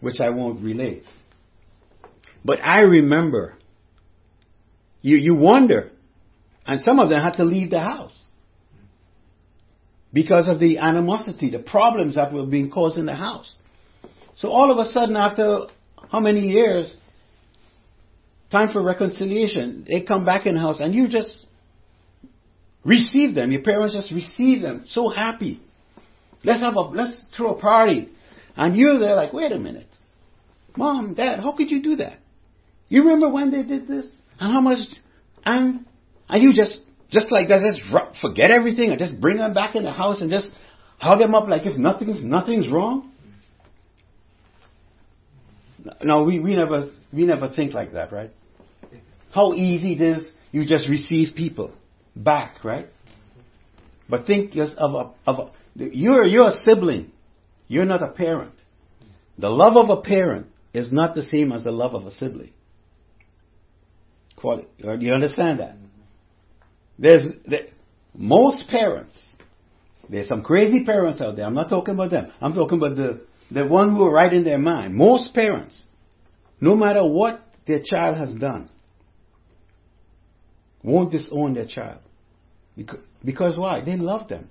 which 0.00 0.20
I 0.20 0.30
won't 0.30 0.62
relate. 0.62 1.04
But 2.44 2.58
I 2.60 2.80
remember, 2.80 3.54
you, 5.00 5.16
you 5.16 5.34
wonder, 5.34 5.90
and 6.66 6.80
some 6.82 6.98
of 6.98 7.10
them 7.10 7.22
had 7.22 7.36
to 7.36 7.44
leave 7.44 7.70
the 7.70 7.80
house 7.80 8.18
because 10.12 10.48
of 10.48 10.58
the 10.58 10.78
animosity, 10.78 11.50
the 11.50 11.60
problems 11.60 12.16
that 12.16 12.32
were 12.32 12.46
being 12.46 12.70
caused 12.70 12.98
in 12.98 13.06
the 13.06 13.14
house. 13.14 13.54
So 14.36 14.48
all 14.48 14.70
of 14.70 14.78
a 14.78 14.90
sudden, 14.90 15.16
after 15.16 15.60
how 16.10 16.20
many 16.20 16.40
years, 16.40 16.92
time 18.50 18.72
for 18.72 18.82
reconciliation, 18.82 19.86
they 19.88 20.02
come 20.02 20.24
back 20.24 20.46
in 20.46 20.54
the 20.54 20.60
house 20.60 20.80
and 20.80 20.94
you 20.94 21.08
just 21.08 21.46
receive 22.84 23.34
them. 23.34 23.52
Your 23.52 23.62
parents 23.62 23.94
just 23.94 24.12
receive 24.12 24.62
them, 24.62 24.82
so 24.86 25.08
happy. 25.08 25.60
Let's 26.44 26.62
have 26.62 26.74
a 26.74 26.80
let's 26.80 27.20
throw 27.36 27.54
a 27.54 27.60
party, 27.60 28.08
and 28.56 28.76
you're 28.76 28.98
there 28.98 29.14
like, 29.14 29.32
wait 29.32 29.52
a 29.52 29.58
minute, 29.58 29.88
mom, 30.76 31.14
dad, 31.14 31.40
how 31.40 31.56
could 31.56 31.70
you 31.70 31.82
do 31.82 31.96
that? 31.96 32.18
You 32.88 33.02
remember 33.02 33.30
when 33.30 33.50
they 33.50 33.62
did 33.62 33.86
this? 33.86 34.06
And 34.40 34.52
how 34.52 34.60
much? 34.60 34.78
And 35.44 35.86
and 36.28 36.42
you 36.42 36.52
just 36.52 36.80
just 37.10 37.30
like 37.30 37.48
that, 37.48 37.60
just 37.60 38.20
forget 38.20 38.50
everything 38.50 38.90
and 38.90 38.98
just 38.98 39.20
bring 39.20 39.36
them 39.36 39.54
back 39.54 39.76
in 39.76 39.84
the 39.84 39.92
house 39.92 40.20
and 40.20 40.30
just 40.30 40.50
hug 40.98 41.20
them 41.20 41.34
up 41.34 41.48
like 41.48 41.64
if 41.64 41.76
nothing's 41.76 42.24
nothing's 42.24 42.70
wrong. 42.70 43.10
No, 46.02 46.24
we, 46.24 46.38
we 46.38 46.56
never 46.56 46.90
we 47.12 47.24
never 47.24 47.48
think 47.54 47.74
like 47.74 47.92
that, 47.92 48.12
right? 48.12 48.30
How 49.32 49.52
easy 49.54 49.94
it 49.94 50.00
is 50.00 50.26
you 50.50 50.66
just 50.66 50.88
receive 50.88 51.34
people 51.34 51.72
back, 52.14 52.64
right? 52.64 52.88
But 54.08 54.26
think 54.26 54.52
just 54.52 54.74
of 54.76 54.94
a, 54.94 55.30
of 55.30 55.38
a, 55.38 55.50
you're 55.74 56.26
you're 56.26 56.48
a 56.48 56.58
sibling. 56.64 57.12
You're 57.68 57.86
not 57.86 58.02
a 58.02 58.08
parent. 58.08 58.54
The 59.38 59.48
love 59.48 59.76
of 59.76 59.96
a 59.96 60.02
parent 60.02 60.48
is 60.74 60.92
not 60.92 61.14
the 61.14 61.22
same 61.22 61.52
as 61.52 61.64
the 61.64 61.70
love 61.70 61.94
of 61.94 62.06
a 62.06 62.10
sibling. 62.10 62.52
Do 64.42 64.64
uh, 64.84 64.96
you 64.98 65.12
understand 65.12 65.60
that? 65.60 65.76
There's 66.98 67.22
the, 67.46 67.68
most 68.14 68.68
parents. 68.68 69.16
There's 70.08 70.28
some 70.28 70.42
crazy 70.42 70.84
parents 70.84 71.20
out 71.20 71.36
there. 71.36 71.46
I'm 71.46 71.54
not 71.54 71.68
talking 71.68 71.94
about 71.94 72.10
them. 72.10 72.32
I'm 72.40 72.52
talking 72.52 72.78
about 72.78 72.96
the 72.96 73.22
the 73.50 73.66
one 73.66 73.94
who 73.94 74.04
are 74.04 74.12
right 74.12 74.32
in 74.32 74.44
their 74.44 74.58
mind. 74.58 74.94
Most 74.94 75.34
parents, 75.34 75.80
no 76.60 76.74
matter 76.74 77.04
what 77.04 77.40
their 77.66 77.80
child 77.84 78.16
has 78.16 78.34
done, 78.34 78.68
won't 80.82 81.12
disown 81.12 81.54
their 81.54 81.66
child. 81.66 81.98
Because, 82.76 83.00
because 83.24 83.58
why? 83.58 83.84
They 83.84 83.96
love 83.96 84.28
them. 84.28 84.48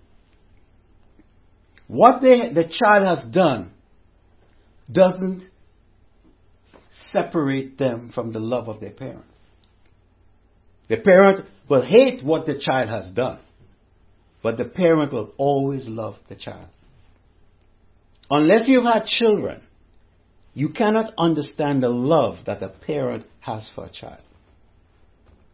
What 1.88 2.22
they, 2.22 2.54
the 2.54 2.70
child 2.70 3.06
has 3.06 3.32
done 3.34 3.74
doesn't 4.92 5.44
separate 7.12 7.78
them 7.78 8.12
from 8.14 8.32
the 8.32 8.40
love 8.40 8.70
of 8.70 8.80
their 8.80 8.92
parent. 8.92 9.26
The 10.88 10.98
parent 10.98 11.46
will 11.70 11.86
hate 11.86 12.24
what 12.24 12.46
the 12.46 12.60
child 12.60 12.90
has 12.90 13.10
done, 13.12 13.40
but 14.44 14.58
the 14.58 14.66
parent 14.66 15.14
will 15.14 15.34
always 15.38 15.88
love 15.88 16.16
the 16.30 16.36
child. 16.36 16.68
Unless 18.30 18.68
you've 18.68 18.86
had 18.86 19.06
children, 19.06 19.62
you 20.54 20.70
cannot 20.70 21.14
understand 21.18 21.84
the 21.84 21.90
love 21.90 22.38
that 22.46 22.64
a 22.64 22.70
parent 22.70 23.26
has 23.42 23.70
for 23.74 23.86
a 23.86 23.90
child. 23.90 24.22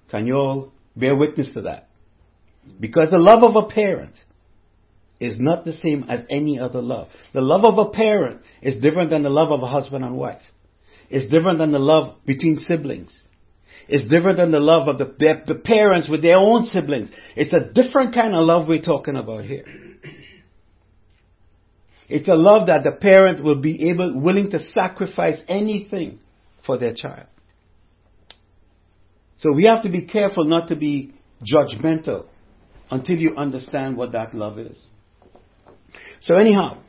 Can 0.09 0.27
you 0.27 0.35
all 0.35 0.71
bear 0.95 1.15
witness 1.15 1.53
to 1.53 1.61
that? 1.63 1.89
Because 2.79 3.11
the 3.11 3.17
love 3.17 3.43
of 3.43 3.55
a 3.55 3.67
parent 3.67 4.15
is 5.19 5.35
not 5.39 5.65
the 5.65 5.73
same 5.73 6.05
as 6.09 6.21
any 6.29 6.59
other 6.59 6.81
love. 6.81 7.07
The 7.33 7.41
love 7.41 7.65
of 7.65 7.77
a 7.77 7.89
parent 7.91 8.41
is 8.61 8.81
different 8.81 9.09
than 9.09 9.23
the 9.23 9.29
love 9.29 9.51
of 9.51 9.61
a 9.61 9.67
husband 9.67 10.05
and 10.05 10.15
wife. 10.15 10.41
It's 11.09 11.31
different 11.31 11.59
than 11.59 11.71
the 11.71 11.79
love 11.79 12.17
between 12.25 12.59
siblings. 12.59 13.17
It's 13.87 14.07
different 14.09 14.37
than 14.37 14.51
the 14.51 14.59
love 14.59 14.87
of 14.87 14.97
the, 14.97 15.05
the, 15.05 15.53
the 15.53 15.59
parents 15.59 16.09
with 16.09 16.21
their 16.21 16.37
own 16.37 16.65
siblings. 16.65 17.09
It's 17.35 17.53
a 17.53 17.71
different 17.73 18.13
kind 18.13 18.35
of 18.35 18.45
love 18.45 18.67
we're 18.67 18.81
talking 18.81 19.15
about 19.15 19.45
here. 19.45 19.63
It's 22.09 22.27
a 22.27 22.35
love 22.35 22.67
that 22.67 22.83
the 22.83 22.91
parent 22.91 23.43
will 23.43 23.59
be 23.59 23.89
able, 23.89 24.19
willing 24.19 24.51
to 24.51 24.59
sacrifice 24.59 25.41
anything 25.47 26.19
for 26.65 26.77
their 26.77 26.93
child. 26.93 27.27
So 29.39 29.51
we 29.53 29.65
have 29.65 29.83
to 29.83 29.89
be 29.89 30.05
careful 30.05 30.45
not 30.45 30.69
to 30.69 30.75
be 30.75 31.13
judgmental 31.43 32.25
until 32.89 33.17
you 33.17 33.35
understand 33.35 33.97
what 33.97 34.13
that 34.13 34.33
love 34.33 34.57
is. 34.57 34.81
So 36.21 36.35
anyhow, 36.35 36.81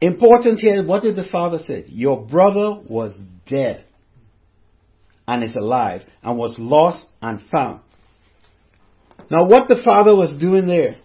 important 0.00 0.58
here, 0.58 0.84
what 0.84 1.02
did 1.02 1.16
the 1.16 1.28
father 1.30 1.58
say? 1.66 1.84
Your 1.86 2.26
brother 2.26 2.80
was 2.88 3.16
dead 3.48 3.84
and 5.26 5.44
is 5.44 5.54
alive 5.54 6.02
and 6.22 6.38
was 6.38 6.54
lost 6.58 7.06
and 7.20 7.40
found. 7.50 7.80
Now 9.30 9.46
what 9.46 9.68
the 9.68 9.80
father 9.84 10.16
was 10.16 10.34
doing 10.40 10.66
there, 10.66 10.96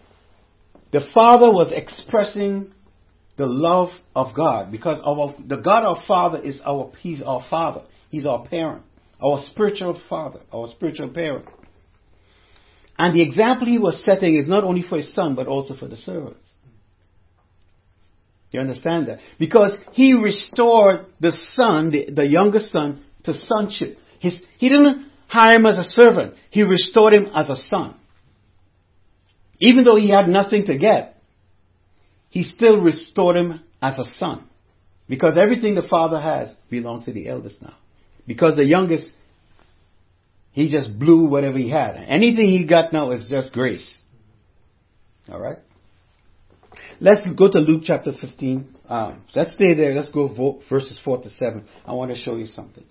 the 0.92 1.02
father 1.14 1.52
was 1.52 1.72
expressing 1.72 2.74
the 3.36 3.48
love 3.48 3.90
of 4.16 4.36
God 4.36 4.72
because 4.72 5.02
our, 5.04 5.36
the 5.46 5.58
God 5.58 5.84
our 5.84 6.04
father 6.08 6.40
is 6.40 6.60
our, 6.66 6.92
he's 7.02 7.22
our 7.22 7.44
father. 7.50 7.84
He's 8.10 8.26
our 8.28 8.46
parent, 8.46 8.84
our 9.20 9.40
spiritual 9.50 10.00
father, 10.08 10.42
our 10.52 10.68
spiritual 10.70 11.10
parent. 11.10 11.46
And 12.98 13.16
the 13.16 13.24
example 13.24 13.66
he 13.66 13.80
was 13.80 14.00
setting 14.06 14.36
is 14.36 14.48
not 14.48 14.64
only 14.64 14.84
for 14.88 14.98
his 14.98 15.12
son, 15.14 15.34
but 15.34 15.48
also 15.48 15.76
for 15.76 15.88
the 15.88 15.98
servants. 15.98 16.48
You 18.52 18.60
understand 18.60 19.08
that? 19.08 19.18
Because 19.40 19.74
he 19.94 20.14
restored 20.14 21.08
the 21.20 21.36
son, 21.54 21.90
the, 21.90 22.12
the 22.14 22.24
youngest 22.24 22.72
son, 22.72 23.04
to 23.24 23.34
sonship. 23.34 23.98
His, 24.20 24.40
he 24.60 24.70
didn't 24.70 25.10
hire 25.28 25.56
him 25.56 25.66
as 25.66 25.78
a 25.78 25.84
servant. 25.84 26.36
He 26.52 26.62
restored 26.62 27.14
him 27.14 27.32
as 27.34 27.50
a 27.50 27.56
son. 27.56 27.96
Even 29.58 29.84
though 29.84 29.96
he 29.96 30.12
had 30.12 30.28
nothing 30.28 30.66
to 30.68 30.78
get, 30.78 31.13
he 32.34 32.42
still 32.42 32.82
restored 32.82 33.36
him 33.36 33.62
as 33.80 34.00
a 34.00 34.06
son. 34.18 34.50
Because 35.08 35.38
everything 35.40 35.76
the 35.76 35.88
father 35.88 36.20
has 36.20 36.50
belongs 36.68 37.06
to 37.06 37.14
the 37.14 37.30
eldest 37.30 37.62
now. 37.62 37.76
Because 38.26 38.56
the 38.56 38.66
youngest 38.66 39.12
he 40.52 40.68
just 40.68 40.98
blew 40.98 41.28
whatever 41.28 41.60
he 41.60 41.70
had. 41.70 41.96
Anything 41.96 42.50
he 42.50 42.66
got 42.66 42.92
now 42.92 43.12
is 43.12 43.28
just 43.30 43.54
grace. 43.54 43.88
All 45.30 45.40
right? 45.40 45.60
Let's 47.00 47.22
go 47.38 47.52
to 47.52 47.60
Luke 47.60 47.84
chapter 47.86 48.14
15. 48.20 48.76
Um, 48.90 49.24
let's 49.36 49.54
stay 49.54 49.76
there. 49.76 49.94
Let's 49.94 50.12
go 50.12 50.60
verses 50.68 51.00
4 51.06 51.22
to 51.22 51.30
7. 51.30 51.68
I 51.86 51.94
want 51.94 52.10
to 52.10 52.18
show 52.18 52.36
you 52.36 52.48
something. 52.48 52.86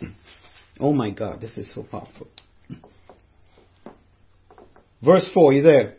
Oh 0.80 0.92
my 0.92 1.10
God, 1.10 1.40
this 1.40 1.56
is 1.58 1.68
so 1.74 1.84
powerful. 1.84 2.26
Verse 5.04 5.24
4, 5.32 5.52
you 5.52 5.62
there? 5.62 5.96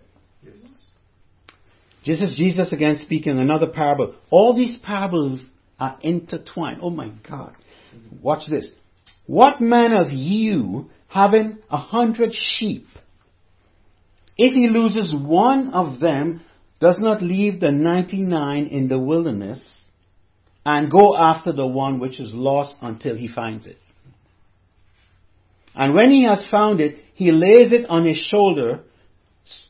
Is 2.05 2.35
Jesus 2.35 2.71
again 2.71 2.99
speaking 3.01 3.39
another 3.39 3.67
parable. 3.67 4.15
All 4.29 4.55
these 4.55 4.77
parables 4.83 5.43
are 5.79 5.97
intertwined. 6.01 6.79
Oh 6.81 6.89
my 6.89 7.11
God. 7.27 7.55
Watch 8.21 8.49
this. 8.49 8.69
What 9.25 9.61
man 9.61 9.93
of 9.93 10.11
you 10.11 10.89
having 11.07 11.59
a 11.69 11.77
hundred 11.77 12.33
sheep, 12.33 12.87
if 14.37 14.53
he 14.53 14.67
loses 14.67 15.15
one 15.17 15.71
of 15.73 15.99
them, 15.99 16.41
does 16.79 16.97
not 16.99 17.23
leave 17.23 17.61
the 17.61 17.71
99 17.71 18.67
in 18.67 18.89
the 18.89 18.99
wilderness 18.99 19.63
and 20.65 20.91
go 20.91 21.15
after 21.17 21.53
the 21.53 21.67
one 21.67 21.99
which 21.99 22.19
is 22.19 22.33
lost 22.33 22.73
until 22.81 23.15
he 23.15 23.27
finds 23.27 23.65
it. 23.65 23.77
And 25.75 25.93
when 25.95 26.11
he 26.11 26.25
has 26.25 26.45
found 26.51 26.81
it, 26.81 26.97
he 27.13 27.31
lays 27.31 27.71
it 27.71 27.89
on 27.89 28.05
his 28.05 28.17
shoulder, 28.17 28.81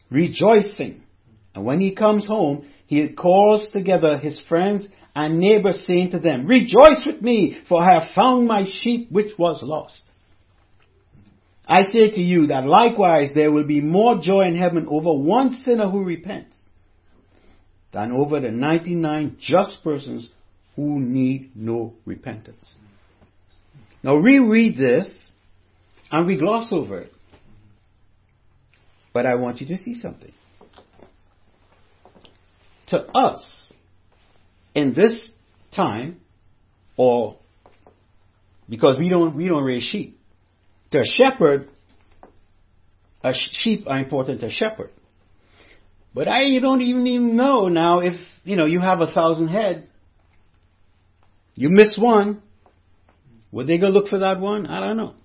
rejoicing. 0.09 1.02
And 1.55 1.65
when 1.65 1.79
he 1.79 1.95
comes 1.95 2.25
home, 2.25 2.67
he 2.87 3.09
calls 3.09 3.71
together 3.71 4.17
his 4.17 4.41
friends 4.47 4.87
and 5.15 5.39
neighbors, 5.39 5.83
saying 5.85 6.11
to 6.11 6.19
them, 6.19 6.47
Rejoice 6.47 7.05
with 7.05 7.21
me, 7.21 7.59
for 7.69 7.81
I 7.81 7.99
have 7.99 8.13
found 8.15 8.47
my 8.47 8.65
sheep 8.65 9.11
which 9.11 9.37
was 9.37 9.59
lost. 9.61 10.01
I 11.67 11.83
say 11.83 12.11
to 12.11 12.21
you 12.21 12.47
that 12.47 12.65
likewise 12.65 13.29
there 13.33 13.51
will 13.51 13.65
be 13.65 13.79
more 13.79 14.19
joy 14.21 14.41
in 14.41 14.57
heaven 14.57 14.85
over 14.89 15.13
one 15.13 15.51
sinner 15.63 15.89
who 15.89 16.03
repents 16.03 16.57
than 17.93 18.11
over 18.11 18.39
the 18.39 18.51
99 18.51 19.37
just 19.39 19.83
persons 19.83 20.27
who 20.75 20.99
need 20.99 21.51
no 21.55 21.93
repentance. 22.05 22.65
Now 24.01 24.15
reread 24.15 24.77
this 24.77 25.07
and 26.11 26.27
we 26.27 26.37
gloss 26.37 26.67
over 26.71 26.99
it. 26.99 27.13
But 29.13 29.25
I 29.25 29.35
want 29.35 29.61
you 29.61 29.67
to 29.67 29.77
see 29.77 29.93
something. 29.93 30.33
To 32.93 32.99
us, 33.17 33.43
in 34.75 34.93
this 34.93 35.19
time, 35.75 36.19
or 36.95 37.37
because 38.69 38.99
we 38.99 39.09
don't 39.09 39.35
we 39.35 39.47
don't 39.47 39.63
raise 39.63 39.81
sheep, 39.81 40.19
to 40.91 40.99
a 40.99 41.03
shepherd, 41.03 41.69
a 43.23 43.33
sheep 43.33 43.85
are 43.87 43.97
important 43.97 44.41
to 44.41 44.45
a 44.45 44.51
shepherd. 44.51 44.91
But 46.13 46.27
I 46.27 46.43
you 46.43 46.59
don't 46.59 46.81
even 46.81 47.07
even 47.07 47.35
know 47.35 47.67
now 47.67 48.01
if 48.01 48.13
you 48.43 48.55
know 48.55 48.65
you 48.65 48.79
have 48.79 49.01
a 49.01 49.07
thousand 49.07 49.47
head, 49.47 49.89
you 51.55 51.69
miss 51.71 51.97
one, 51.97 52.43
would 53.51 53.65
they 53.65 53.79
go 53.79 53.87
look 53.87 54.07
for 54.07 54.19
that 54.19 54.39
one? 54.39 54.67
I 54.67 54.79
don't 54.79 54.97
know. 54.97 55.15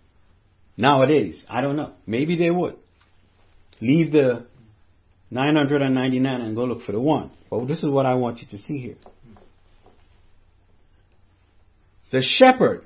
Nowadays, 0.78 1.44
I 1.50 1.60
don't 1.60 1.76
know. 1.76 1.92
Maybe 2.06 2.34
they 2.34 2.50
would. 2.50 2.76
Leave 3.82 4.10
the 4.10 4.46
999 5.30 6.40
and 6.40 6.56
go 6.56 6.64
look 6.64 6.82
for 6.82 6.92
the 6.92 7.00
one. 7.00 7.30
Well, 7.50 7.66
this 7.66 7.78
is 7.78 7.90
what 7.90 8.06
I 8.06 8.14
want 8.14 8.40
you 8.40 8.48
to 8.48 8.58
see 8.58 8.78
here. 8.78 8.96
The 12.10 12.22
shepherd 12.22 12.84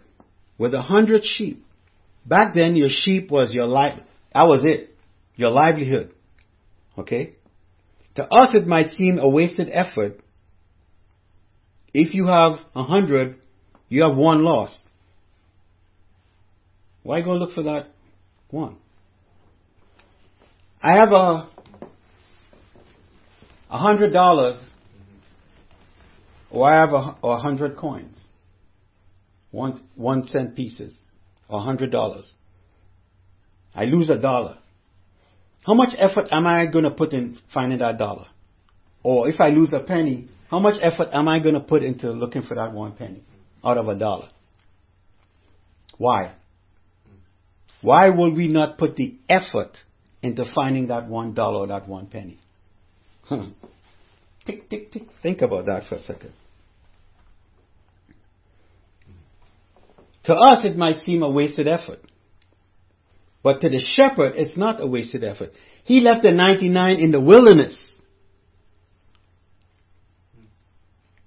with 0.58 0.74
a 0.74 0.82
hundred 0.82 1.22
sheep. 1.24 1.64
Back 2.26 2.54
then, 2.54 2.76
your 2.76 2.88
sheep 2.88 3.30
was 3.30 3.52
your 3.52 3.66
life. 3.66 4.00
That 4.34 4.48
was 4.48 4.64
it. 4.64 4.96
Your 5.36 5.50
livelihood. 5.50 6.12
Okay? 6.98 7.34
To 8.16 8.24
us, 8.24 8.50
it 8.54 8.66
might 8.66 8.90
seem 8.90 9.18
a 9.18 9.28
wasted 9.28 9.68
effort. 9.72 10.20
If 11.94 12.14
you 12.14 12.26
have 12.26 12.58
a 12.74 12.82
hundred, 12.82 13.38
you 13.88 14.02
have 14.02 14.16
one 14.16 14.44
lost. 14.44 14.78
Why 17.02 17.20
go 17.20 17.32
look 17.32 17.52
for 17.52 17.64
that 17.64 17.88
one? 18.50 18.76
I 20.82 20.96
have 20.96 21.12
a 21.12 21.48
a 23.72 23.78
hundred 23.78 24.12
dollars, 24.12 24.58
or 26.50 26.68
I 26.68 26.80
have 26.80 26.92
a, 26.92 27.16
a 27.24 27.38
hundred 27.38 27.76
coins, 27.78 28.18
one 29.50 29.82
one 29.96 30.24
cent 30.26 30.54
pieces, 30.54 30.94
a 31.48 31.58
hundred 31.58 31.90
dollars. 31.90 32.30
I 33.74 33.86
lose 33.86 34.10
a 34.10 34.18
dollar. 34.18 34.58
How 35.64 35.72
much 35.72 35.94
effort 35.96 36.28
am 36.30 36.46
I 36.46 36.66
going 36.66 36.84
to 36.84 36.90
put 36.90 37.14
in 37.14 37.38
finding 37.54 37.78
that 37.78 37.96
dollar? 37.96 38.26
Or 39.02 39.28
if 39.28 39.40
I 39.40 39.48
lose 39.48 39.72
a 39.72 39.80
penny, 39.80 40.28
how 40.50 40.58
much 40.58 40.78
effort 40.82 41.08
am 41.12 41.26
I 41.26 41.38
going 41.38 41.54
to 41.54 41.60
put 41.60 41.82
into 41.82 42.10
looking 42.10 42.42
for 42.42 42.56
that 42.56 42.72
one 42.72 42.92
penny 42.92 43.22
out 43.64 43.78
of 43.78 43.88
a 43.88 43.98
dollar? 43.98 44.28
Why? 45.96 46.32
Why 47.80 48.10
will 48.10 48.34
we 48.34 48.48
not 48.48 48.76
put 48.76 48.96
the 48.96 49.14
effort 49.30 49.78
into 50.22 50.44
finding 50.54 50.88
that 50.88 51.08
one 51.08 51.32
dollar 51.32 51.60
or 51.60 51.66
that 51.68 51.88
one 51.88 52.06
penny? 52.06 52.38
tick, 54.46 54.68
tick, 54.68 54.92
tick. 54.92 55.02
Think 55.22 55.42
about 55.42 55.66
that 55.66 55.84
for 55.88 55.96
a 55.96 56.00
second. 56.00 56.32
To 60.24 60.34
us, 60.34 60.64
it 60.64 60.76
might 60.76 61.04
seem 61.04 61.22
a 61.22 61.30
wasted 61.30 61.66
effort. 61.66 62.00
But 63.42 63.60
to 63.62 63.68
the 63.68 63.80
shepherd, 63.80 64.34
it's 64.36 64.56
not 64.56 64.80
a 64.80 64.86
wasted 64.86 65.24
effort. 65.24 65.50
He 65.84 66.00
left 66.00 66.22
the 66.22 66.30
99 66.30 66.96
in 66.96 67.10
the 67.10 67.20
wilderness. 67.20 67.90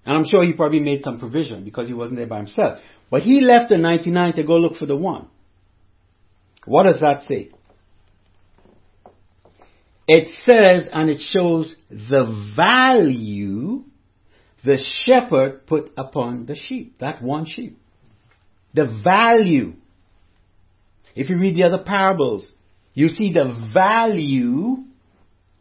And 0.06 0.18
I'm 0.18 0.26
sure 0.26 0.46
he 0.46 0.54
probably 0.54 0.80
made 0.80 1.04
some 1.04 1.20
provision 1.20 1.65
because 1.65 1.88
he 1.88 1.94
wasn't 1.94 2.20
there 2.20 2.28
by 2.28 2.38
himself. 2.38 2.80
But 3.10 3.24
he 3.24 3.41
left 3.41 3.70
the 3.70 3.78
99 3.78 4.34
to 4.34 4.44
go 4.44 4.58
look 4.58 4.76
for 4.76 4.86
the 4.86 4.96
one. 4.96 5.28
What 6.65 6.84
does 6.84 7.02
that 7.02 7.28
say? 7.28 7.52
It 10.08 10.30
says, 10.46 10.89
and 10.94 11.10
it 11.10 11.20
shows 11.32 11.76
the 11.89 12.54
value 12.56 13.84
the 14.65 14.84
shepherd 15.06 15.68
put 15.68 15.91
upon 15.96 16.48
the 16.48 16.56
sheep, 16.56 16.98
that 17.00 17.22
one 17.22 17.46
sheep. 17.46 17.78
The 18.74 19.02
value. 19.04 19.74
If 21.15 21.30
you 21.30 21.38
read 21.38 21.56
the 21.56 21.63
other 21.63 21.84
parables, 21.84 22.48
you 22.94 23.10
see 23.10 23.32
the 23.32 23.70
value, 23.74 24.78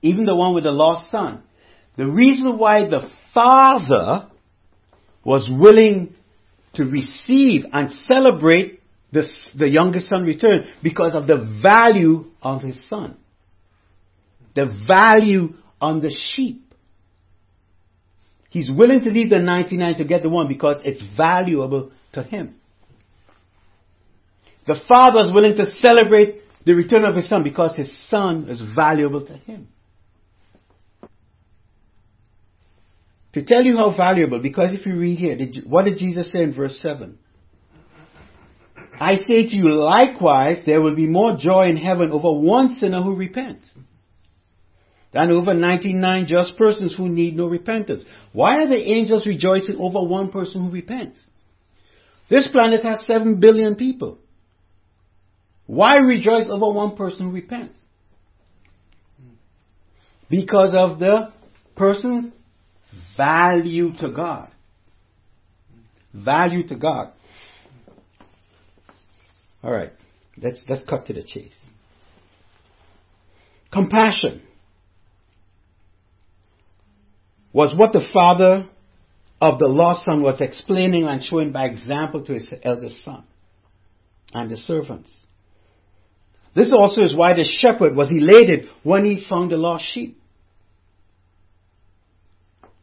even 0.02 0.24
the 0.24 0.35
one 0.35 0.54
with 0.54 0.64
the 0.64 0.72
lost 0.72 1.11
son. 1.11 1.42
The 1.96 2.11
reason 2.11 2.59
why 2.59 2.88
the 2.88 3.09
father 3.33 4.30
was 5.24 5.48
willing 5.50 6.14
to 6.74 6.85
receive 6.85 7.66
and 7.72 7.92
celebrate 8.12 8.80
the, 9.12 9.28
the 9.57 9.68
youngest 9.68 10.09
son 10.09 10.24
return 10.24 10.66
because 10.83 11.14
of 11.14 11.26
the 11.26 11.61
value 11.62 12.26
of 12.42 12.62
his 12.62 12.76
son. 12.88 13.16
The 14.54 14.84
value 14.86 15.54
on 15.80 16.00
the 16.00 16.14
sheep. 16.34 16.72
He's 18.50 18.70
willing 18.70 19.02
to 19.02 19.10
leave 19.10 19.30
the 19.30 19.38
99 19.38 19.96
to 19.96 20.04
get 20.04 20.22
the 20.22 20.28
one 20.28 20.46
because 20.46 20.80
it's 20.84 21.02
valuable 21.16 21.90
to 22.12 22.22
him. 22.22 22.54
The 24.66 24.76
father 24.88 25.24
is 25.24 25.32
willing 25.32 25.56
to 25.56 25.70
celebrate 25.72 26.40
the 26.64 26.74
return 26.74 27.04
of 27.04 27.16
his 27.16 27.28
son 27.28 27.42
because 27.42 27.74
his 27.76 27.92
son 28.08 28.48
is 28.48 28.62
valuable 28.74 29.26
to 29.26 29.36
him. 29.36 29.68
To 33.34 33.44
tell 33.44 33.64
you 33.64 33.76
how 33.76 33.94
valuable, 33.96 34.40
because 34.40 34.72
if 34.72 34.86
you 34.86 34.96
read 34.96 35.18
here, 35.18 35.36
what 35.66 35.86
did 35.86 35.98
Jesus 35.98 36.30
say 36.30 36.44
in 36.44 36.54
verse 36.54 36.78
7? 36.80 37.18
I 39.00 39.16
say 39.16 39.48
to 39.48 39.56
you 39.56 39.72
likewise, 39.72 40.62
there 40.64 40.80
will 40.80 40.94
be 40.94 41.06
more 41.06 41.36
joy 41.36 41.64
in 41.68 41.76
heaven 41.76 42.12
over 42.12 42.32
one 42.40 42.76
sinner 42.78 43.02
who 43.02 43.16
repents 43.16 43.66
than 45.14 45.31
over 45.31 45.55
99 45.55 46.27
just 46.27 46.59
persons 46.59 46.92
who 46.94 47.09
need 47.09 47.37
no 47.37 47.46
repentance. 47.46 48.03
Why 48.33 48.57
are 48.62 48.68
the 48.68 48.77
angels 48.77 49.24
rejoicing 49.24 49.77
over 49.79 50.03
one 50.03 50.33
person 50.33 50.64
who 50.64 50.70
repents? 50.72 51.20
This 52.29 52.48
planet 52.50 52.85
has 52.85 53.07
7 53.07 53.38
billion 53.38 53.77
people. 53.77 54.18
Why 55.66 55.98
rejoice 55.98 56.46
over 56.50 56.68
one 56.70 56.96
person 56.96 57.27
who 57.27 57.33
repents? 57.33 57.79
Because 60.29 60.74
of 60.77 60.98
the 60.98 61.33
person's 61.77 62.33
value 63.16 63.96
to 63.98 64.11
God. 64.11 64.50
Value 66.12 66.66
to 66.68 66.77
God. 66.77 67.12
All 69.62 69.72
right, 69.72 69.92
let's, 70.37 70.59
let's 70.68 70.85
cut 70.88 71.07
to 71.07 71.12
the 71.12 71.22
chase. 71.22 71.55
Compassion 73.72 74.42
was 77.54 77.72
what 77.78 77.92
the 77.92 78.06
father 78.12 78.68
of 79.40 79.58
the 79.60 79.68
lost 79.68 80.04
son 80.04 80.22
was 80.22 80.40
explaining 80.40 81.06
and 81.06 81.22
showing 81.22 81.52
by 81.52 81.66
example 81.66 82.22
to 82.24 82.34
his 82.34 82.52
eldest 82.62 83.02
son 83.04 83.24
and 84.34 84.50
the 84.50 84.56
servants. 84.56 85.10
This 86.54 86.72
also 86.76 87.00
is 87.02 87.14
why 87.16 87.34
the 87.34 87.44
shepherd 87.44 87.94
was 87.94 88.10
elated 88.10 88.66
when 88.82 89.04
he 89.04 89.24
found 89.28 89.52
the 89.52 89.56
lost 89.56 89.84
sheep. 89.92 90.18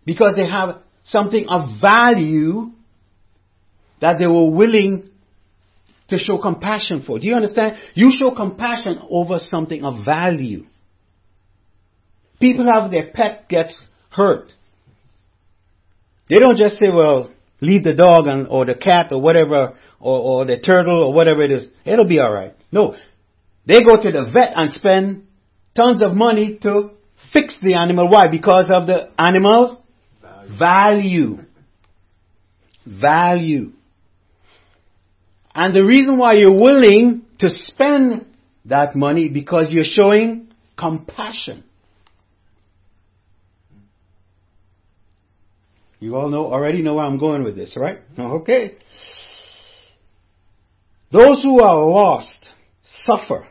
Because 0.06 0.36
they 0.36 0.48
have 0.50 0.80
something 1.04 1.48
of 1.48 1.82
value 1.82 2.72
that 4.00 4.20
they 4.20 4.28
were 4.28 4.50
willing 4.50 5.10
to 6.08 6.18
show 6.18 6.38
compassion 6.38 7.04
for. 7.06 7.20
Do 7.20 7.28
you 7.28 7.36
understand? 7.36 7.78
You 7.94 8.12
show 8.12 8.34
compassion 8.34 9.00
over 9.10 9.40
something 9.40 9.84
of 9.84 10.06
value. 10.06 10.64
People 12.40 12.68
have 12.74 12.90
their 12.90 13.12
pet 13.14 13.48
gets 13.48 13.80
hurt. 14.10 14.52
They 16.32 16.40
don't 16.40 16.56
just 16.56 16.80
say, 16.80 16.90
well, 16.90 17.30
leave 17.60 17.84
the 17.84 17.94
dog 17.94 18.26
and, 18.26 18.48
or 18.48 18.66
the 18.66 18.74
cat 18.74 19.12
or 19.12 19.22
whatever, 19.22 19.76
or, 20.00 20.20
or 20.20 20.46
the 20.46 20.58
turtle 20.60 21.04
or 21.04 21.14
whatever 21.14 21.44
it 21.44 21.52
is. 21.52 21.68
It'll 21.84 22.08
be 22.08 22.22
alright. 22.22 22.56
No. 22.72 22.96
They 23.68 23.82
go 23.82 24.02
to 24.02 24.12
the 24.12 24.32
vet 24.32 24.54
and 24.56 24.72
spend 24.72 25.28
tons 25.76 26.02
of 26.02 26.14
money 26.14 26.58
to 26.62 26.92
fix 27.34 27.58
the 27.62 27.74
animal. 27.76 28.08
Why? 28.10 28.30
Because 28.30 28.72
of 28.74 28.88
the 28.88 29.10
animal's 29.20 29.82
value. 30.58 30.58
Value. 30.58 31.46
value. 32.88 33.72
And 35.54 35.76
the 35.76 35.84
reason 35.84 36.18
why 36.18 36.36
you're 36.36 36.58
willing 36.58 37.24
to 37.40 37.50
spend 37.50 38.26
that 38.64 38.96
money 38.96 39.28
because 39.28 39.68
you're 39.70 39.84
showing 39.84 40.54
compassion. 40.80 41.66
You 46.02 46.16
all 46.16 46.30
know 46.30 46.52
already 46.52 46.82
know 46.82 46.96
where 46.96 47.06
I'm 47.06 47.20
going 47.20 47.44
with 47.44 47.56
this, 47.56 47.74
right? 47.78 48.00
Mm-hmm. 48.14 48.22
Okay. 48.42 48.74
Those 51.12 51.44
who 51.44 51.62
are 51.62 51.86
lost 51.86 52.50
suffer. 53.06 53.48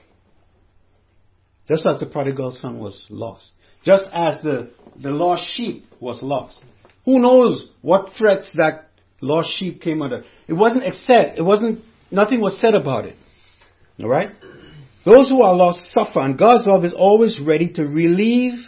Just 1.69 1.87
as 1.87 2.01
the 2.01 2.07
prodigal 2.07 2.53
son 2.61 2.81
was 2.81 3.07
lost. 3.09 3.53
Just 3.85 4.05
as 4.13 4.43
the, 4.43 4.73
the 5.01 5.11
lost 5.11 5.49
sheep 5.55 5.85
was 6.01 6.21
lost. 6.23 6.61
Who 7.05 7.21
knows 7.21 7.69
what 7.83 8.15
threats 8.19 8.51
that 8.57 8.91
lost 9.21 9.57
sheep 9.57 9.81
came 9.81 10.03
under? 10.03 10.25
It 10.49 10.55
wasn't 10.55 10.83
said. 11.07 11.35
It 11.39 11.43
wasn't, 11.43 11.85
nothing 12.11 12.41
was 12.41 12.59
said 12.61 12.75
about 12.75 13.05
it. 13.05 13.15
Alright? 14.01 14.33
Those 15.05 15.29
who 15.29 15.43
are 15.43 15.55
lost 15.55 15.83
suffer, 15.93 16.19
and 16.19 16.37
God's 16.37 16.67
love 16.67 16.85
is 16.85 16.93
always 16.95 17.39
ready 17.41 17.73
to 17.75 17.85
relieve 17.85 18.59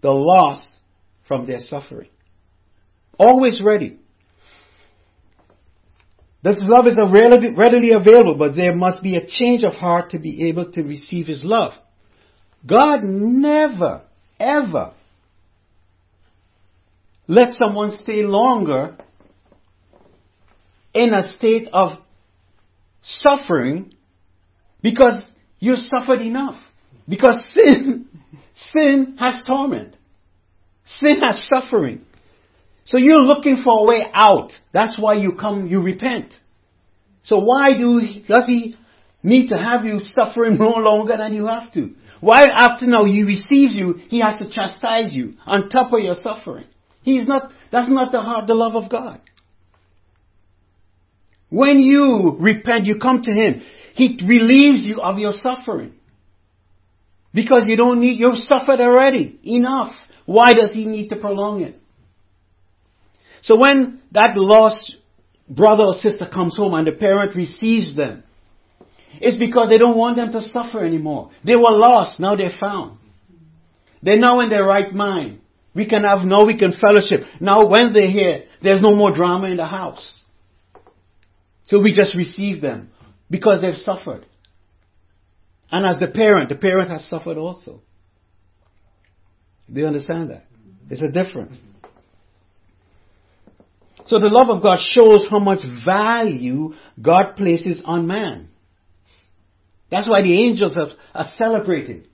the 0.00 0.10
lost 0.10 0.68
from 1.28 1.46
their 1.46 1.60
suffering. 1.60 2.08
Always 3.18 3.60
ready. 3.62 3.98
This 6.42 6.56
love 6.60 6.86
is 6.86 6.96
readily 6.96 7.90
available, 7.92 8.36
but 8.38 8.54
there 8.54 8.74
must 8.74 9.02
be 9.02 9.16
a 9.16 9.26
change 9.26 9.64
of 9.64 9.74
heart 9.74 10.10
to 10.10 10.18
be 10.18 10.48
able 10.48 10.70
to 10.72 10.82
receive 10.82 11.26
His 11.26 11.42
love. 11.42 11.72
God 12.66 13.02
never, 13.02 14.02
ever 14.38 14.92
let 17.26 17.52
someone 17.52 17.98
stay 18.02 18.22
longer 18.22 18.96
in 20.94 21.12
a 21.12 21.32
state 21.34 21.68
of 21.72 21.98
suffering 23.02 23.92
because 24.82 25.22
you 25.58 25.76
suffered 25.76 26.22
enough. 26.22 26.60
Because 27.08 27.44
sin, 27.54 28.06
sin 28.72 29.16
has 29.18 29.44
torment. 29.46 29.96
Sin 30.84 31.20
has 31.20 31.48
suffering. 31.48 32.04
So 32.88 32.96
you're 32.96 33.22
looking 33.22 33.62
for 33.62 33.80
a 33.80 33.84
way 33.84 34.02
out. 34.14 34.50
That's 34.72 34.98
why 34.98 35.14
you 35.14 35.32
come, 35.32 35.66
you 35.66 35.82
repent. 35.82 36.32
So 37.22 37.38
why 37.38 37.76
do, 37.76 38.00
does 38.26 38.46
he 38.46 38.76
need 39.22 39.48
to 39.48 39.58
have 39.58 39.84
you 39.84 40.00
suffering 40.00 40.56
no 40.58 40.70
longer 40.70 41.16
than 41.18 41.34
you 41.34 41.46
have 41.46 41.72
to? 41.74 41.94
Why 42.20 42.46
after 42.46 42.86
now 42.86 43.04
he 43.04 43.22
receives 43.22 43.76
you, 43.76 44.00
he 44.08 44.20
has 44.20 44.40
to 44.40 44.50
chastise 44.50 45.14
you 45.14 45.34
on 45.44 45.68
top 45.68 45.92
of 45.92 46.00
your 46.00 46.16
suffering? 46.22 46.64
He's 47.02 47.26
not, 47.26 47.52
that's 47.70 47.90
not 47.90 48.10
the 48.10 48.20
heart, 48.20 48.46
the 48.46 48.54
love 48.54 48.74
of 48.74 48.90
God. 48.90 49.20
When 51.50 51.80
you 51.80 52.36
repent, 52.40 52.86
you 52.86 52.98
come 52.98 53.22
to 53.22 53.30
him. 53.30 53.62
He 53.94 54.18
relieves 54.26 54.86
you 54.86 55.02
of 55.02 55.18
your 55.18 55.32
suffering. 55.32 55.92
Because 57.34 57.64
you 57.66 57.76
don't 57.76 58.00
need, 58.00 58.18
you've 58.18 58.38
suffered 58.38 58.80
already. 58.80 59.38
Enough. 59.44 59.92
Why 60.24 60.54
does 60.54 60.72
he 60.72 60.86
need 60.86 61.10
to 61.10 61.16
prolong 61.16 61.62
it? 61.62 61.77
So 63.42 63.56
when 63.56 64.00
that 64.12 64.36
lost 64.36 64.96
brother 65.48 65.84
or 65.84 65.94
sister 65.94 66.28
comes 66.32 66.56
home 66.56 66.74
and 66.74 66.86
the 66.86 66.92
parent 66.92 67.34
receives 67.34 67.94
them, 67.96 68.24
it's 69.20 69.38
because 69.38 69.68
they 69.68 69.78
don't 69.78 69.96
want 69.96 70.16
them 70.16 70.32
to 70.32 70.42
suffer 70.42 70.84
anymore. 70.84 71.30
They 71.44 71.56
were 71.56 71.76
lost, 71.76 72.20
now 72.20 72.36
they're 72.36 72.56
found. 72.60 72.98
They're 74.02 74.18
now 74.18 74.40
in 74.40 74.50
their 74.50 74.64
right 74.64 74.92
mind. 74.92 75.40
We 75.74 75.86
can 75.86 76.04
have, 76.04 76.24
now 76.24 76.46
we 76.46 76.58
can 76.58 76.72
fellowship. 76.72 77.20
Now 77.40 77.68
when 77.68 77.92
they're 77.92 78.10
here, 78.10 78.44
there's 78.62 78.80
no 78.80 78.94
more 78.94 79.12
drama 79.12 79.48
in 79.48 79.56
the 79.56 79.66
house. 79.66 80.20
So 81.64 81.80
we 81.80 81.94
just 81.94 82.14
receive 82.16 82.60
them 82.60 82.90
because 83.30 83.60
they've 83.60 83.76
suffered. 83.76 84.24
And 85.70 85.86
as 85.86 86.00
the 86.00 86.06
parent, 86.06 86.48
the 86.48 86.54
parent 86.54 86.90
has 86.90 87.04
suffered 87.08 87.36
also. 87.36 87.82
Do 89.72 89.80
you 89.80 89.86
understand 89.86 90.30
that? 90.30 90.46
There's 90.88 91.02
a 91.02 91.12
difference. 91.12 91.56
So 94.08 94.18
the 94.18 94.30
love 94.30 94.54
of 94.54 94.62
God 94.62 94.78
shows 94.92 95.26
how 95.30 95.38
much 95.38 95.60
value 95.84 96.74
God 97.00 97.36
places 97.36 97.80
on 97.84 98.06
man. 98.06 98.48
That's 99.90 100.08
why 100.08 100.22
the 100.22 100.34
angels 100.34 100.76
are, 101.14 101.24
celebrating. 101.36 102.04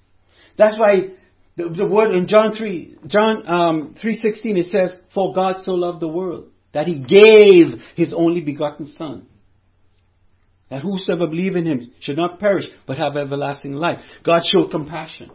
That's 0.56 0.78
why 0.78 1.10
the, 1.56 1.68
the, 1.68 1.86
word 1.86 2.12
in 2.14 2.28
John 2.28 2.52
3, 2.56 2.98
John 3.06 3.48
um, 3.48 3.96
3.16 4.02 4.58
it 4.58 4.70
says, 4.70 4.92
For 5.14 5.34
God 5.34 5.56
so 5.64 5.72
loved 5.72 6.00
the 6.00 6.08
world 6.08 6.48
that 6.72 6.86
he 6.86 6.98
gave 6.98 7.80
his 7.96 8.12
only 8.14 8.40
begotten 8.40 8.92
son 8.96 9.26
that 10.70 10.82
whosoever 10.82 11.26
believe 11.26 11.54
in 11.56 11.66
him 11.66 11.92
should 12.00 12.16
not 12.16 12.40
perish, 12.40 12.64
but 12.86 12.98
have 12.98 13.16
everlasting 13.16 13.74
life. 13.74 14.00
God 14.24 14.42
showed 14.44 14.70
compassion. 14.70 15.30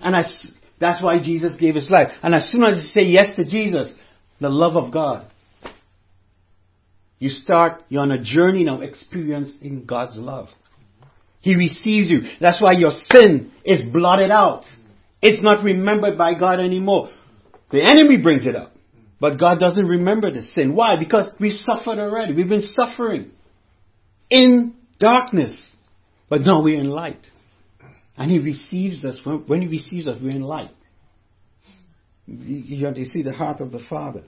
And 0.00 0.14
as, 0.14 0.46
that's 0.78 1.02
why 1.02 1.20
Jesus 1.20 1.56
gave 1.58 1.74
his 1.74 1.90
life. 1.90 2.08
And 2.22 2.34
as 2.34 2.48
soon 2.52 2.62
as 2.62 2.84
you 2.84 2.88
say 2.90 3.02
yes 3.02 3.34
to 3.36 3.44
Jesus, 3.44 3.92
the 4.40 4.48
love 4.48 4.76
of 4.76 4.92
God, 4.92 5.30
you 7.18 7.30
start, 7.30 7.82
you're 7.88 8.02
on 8.02 8.12
a 8.12 8.22
journey 8.22 8.64
now 8.64 8.80
experiencing 8.80 9.84
God's 9.86 10.16
love. 10.16 10.48
He 11.40 11.56
receives 11.56 12.10
you. 12.10 12.20
That's 12.40 12.60
why 12.60 12.72
your 12.72 12.92
sin 13.12 13.52
is 13.64 13.80
blotted 13.92 14.30
out. 14.30 14.64
It's 15.20 15.42
not 15.42 15.64
remembered 15.64 16.16
by 16.16 16.34
God 16.34 16.60
anymore. 16.60 17.10
The 17.70 17.82
enemy 17.82 18.18
brings 18.22 18.46
it 18.46 18.54
up. 18.54 18.74
But 19.20 19.38
God 19.38 19.58
doesn't 19.58 19.86
remember 19.86 20.32
the 20.32 20.42
sin. 20.42 20.76
Why? 20.76 20.96
Because 20.96 21.28
we 21.40 21.50
suffered 21.50 21.98
already. 21.98 22.34
We've 22.34 22.48
been 22.48 22.68
suffering 22.74 23.32
in 24.30 24.74
darkness. 25.00 25.52
But 26.28 26.42
now 26.42 26.62
we're 26.62 26.78
in 26.78 26.88
light. 26.88 27.26
And 28.16 28.30
He 28.30 28.38
receives 28.38 29.04
us. 29.04 29.20
When 29.24 29.60
He 29.60 29.66
receives 29.66 30.06
us, 30.06 30.18
we're 30.22 30.30
in 30.30 30.42
light. 30.42 30.70
You 32.26 33.04
see 33.06 33.22
the 33.22 33.32
heart 33.32 33.60
of 33.60 33.72
the 33.72 33.80
Father. 33.88 34.22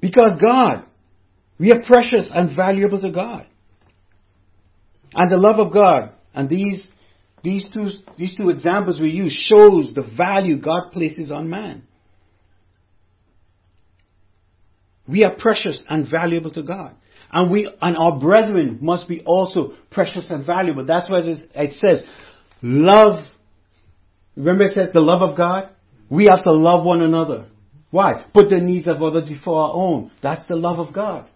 Because 0.00 0.38
God, 0.40 0.84
we 1.58 1.70
are 1.72 1.82
precious 1.82 2.30
and 2.32 2.56
valuable 2.56 3.00
to 3.00 3.10
God. 3.10 3.46
And 5.14 5.30
the 5.30 5.36
love 5.36 5.64
of 5.64 5.72
God, 5.72 6.12
and 6.34 6.48
these, 6.48 6.84
these, 7.44 7.68
two, 7.72 7.90
these 8.16 8.34
two 8.36 8.48
examples 8.48 9.00
we 9.00 9.10
use, 9.10 9.32
shows 9.32 9.92
the 9.94 10.08
value 10.16 10.60
God 10.60 10.92
places 10.92 11.30
on 11.30 11.50
man. 11.50 11.84
We 15.06 15.24
are 15.24 15.34
precious 15.34 15.82
and 15.88 16.10
valuable 16.10 16.50
to 16.52 16.62
God. 16.62 16.94
And 17.30 17.50
we, 17.50 17.70
and 17.80 17.96
our 17.96 18.18
brethren 18.18 18.78
must 18.80 19.08
be 19.08 19.22
also 19.24 19.72
precious 19.90 20.26
and 20.30 20.46
valuable. 20.46 20.84
That's 20.86 21.08
why 21.10 21.20
it 21.22 21.74
says, 21.80 22.02
love. 22.62 23.24
Remember 24.36 24.64
it 24.64 24.74
says 24.74 24.90
the 24.92 25.00
love 25.00 25.22
of 25.22 25.36
God? 25.36 25.70
We 26.08 26.26
have 26.26 26.44
to 26.44 26.52
love 26.52 26.84
one 26.84 27.02
another. 27.02 27.46
Why? 27.90 28.24
Put 28.32 28.48
the 28.48 28.58
needs 28.58 28.88
of 28.88 29.02
others 29.02 29.28
before 29.28 29.60
our 29.62 29.72
own. 29.74 30.10
That's 30.22 30.46
the 30.46 30.56
love 30.56 30.78
of 30.78 30.94
God. 30.94 31.28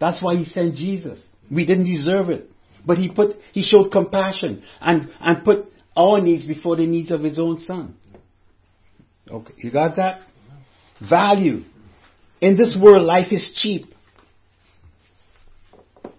That's 0.00 0.20
why 0.22 0.36
He 0.36 0.44
sent 0.46 0.74
Jesus. 0.74 1.22
We 1.50 1.66
didn't 1.66 1.84
deserve 1.84 2.30
it. 2.30 2.50
But 2.86 2.98
He 2.98 3.10
put, 3.10 3.36
He 3.52 3.62
showed 3.62 3.92
compassion 3.92 4.64
and, 4.80 5.10
and 5.20 5.44
put 5.44 5.66
our 5.96 6.20
needs 6.20 6.46
before 6.46 6.76
the 6.76 6.86
needs 6.86 7.10
of 7.10 7.22
His 7.22 7.38
own 7.38 7.60
Son. 7.60 7.94
Okay, 9.30 9.54
you 9.58 9.70
got 9.70 9.96
that? 9.96 10.22
Value. 11.08 11.62
In 12.40 12.56
this 12.56 12.74
world, 12.80 13.02
life 13.02 13.30
is 13.30 13.52
cheap. 13.62 13.94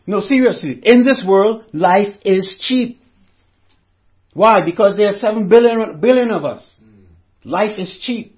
No, 0.08 0.20
seriously. 0.20 0.80
In 0.84 1.04
this 1.04 1.24
world, 1.28 1.64
life 1.74 2.16
is 2.24 2.56
cheap. 2.60 3.00
Why? 4.34 4.64
Because 4.64 4.98
there 4.98 5.10
are 5.10 5.20
seven 5.20 5.50
billion, 5.50 6.00
billion 6.00 6.32
of 6.32 6.46
us. 6.46 6.74
Life 7.44 7.78
is 7.78 7.98
cheap. 8.02 8.38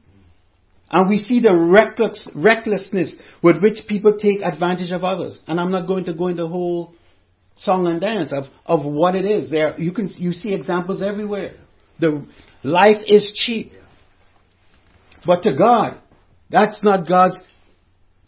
And 0.93 1.09
we 1.09 1.17
see 1.17 1.39
the 1.39 1.55
reckless, 1.55 2.27
recklessness 2.35 3.15
with 3.41 3.63
which 3.63 3.79
people 3.87 4.15
take 4.15 4.41
advantage 4.43 4.91
of 4.91 5.03
others. 5.03 5.39
And 5.47 5.59
I'm 5.59 5.71
not 5.71 5.87
going 5.87 6.05
to 6.05 6.13
go 6.13 6.27
into 6.27 6.43
the 6.43 6.47
whole 6.47 6.93
song 7.57 7.87
and 7.87 7.99
dance 7.99 8.31
of, 8.31 8.43
of 8.63 8.85
what 8.85 9.15
it 9.15 9.25
is. 9.25 9.49
There, 9.49 9.77
you 9.79 9.91
can, 9.91 10.11
you 10.17 10.33
see 10.33 10.53
examples 10.53 11.01
everywhere. 11.01 11.55
The 11.99 12.27
life 12.61 12.97
is 13.07 13.33
cheap. 13.43 13.73
But 15.25 15.41
to 15.43 15.55
God, 15.57 15.97
that's 16.51 16.77
not 16.83 17.07
God's, 17.07 17.39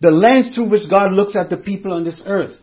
the 0.02 0.10
lens 0.10 0.56
through 0.56 0.70
which 0.70 0.90
God 0.90 1.14
looks 1.14 1.36
at 1.36 1.52
the 1.52 1.58
people 1.58 1.94
on 1.94 2.04
this 2.04 2.20
earth. 2.26 2.58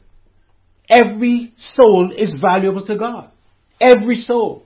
Every 0.88 1.54
soul 1.58 2.12
is 2.16 2.34
valuable 2.40 2.84
to 2.86 2.98
God. 2.98 3.30
Every 3.80 4.16
soul. 4.16 4.64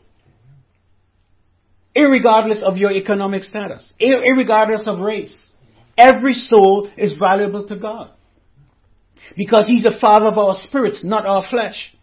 Irregardless 1.96 2.62
of 2.62 2.76
your 2.76 2.92
economic 2.92 3.44
status, 3.44 3.92
irregardless 4.00 4.86
of 4.86 5.00
race. 5.00 5.34
Every 5.96 6.34
soul 6.34 6.90
is 6.96 7.14
valuable 7.18 7.66
to 7.68 7.76
God. 7.76 8.10
Because 9.36 9.66
He's 9.66 9.82
the 9.82 9.96
Father 10.00 10.26
of 10.26 10.38
our 10.38 10.56
spirits, 10.62 11.00
not 11.02 11.26
our 11.26 11.44
flesh. 11.48 11.94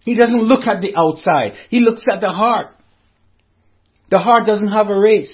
He 0.00 0.16
doesn't 0.16 0.42
look 0.42 0.66
at 0.66 0.80
the 0.80 0.94
outside. 0.96 1.52
He 1.70 1.80
looks 1.80 2.04
at 2.10 2.20
the 2.20 2.30
heart. 2.30 2.68
The 4.10 4.18
heart 4.18 4.46
doesn't 4.46 4.68
have 4.68 4.88
a 4.88 4.98
race. 4.98 5.32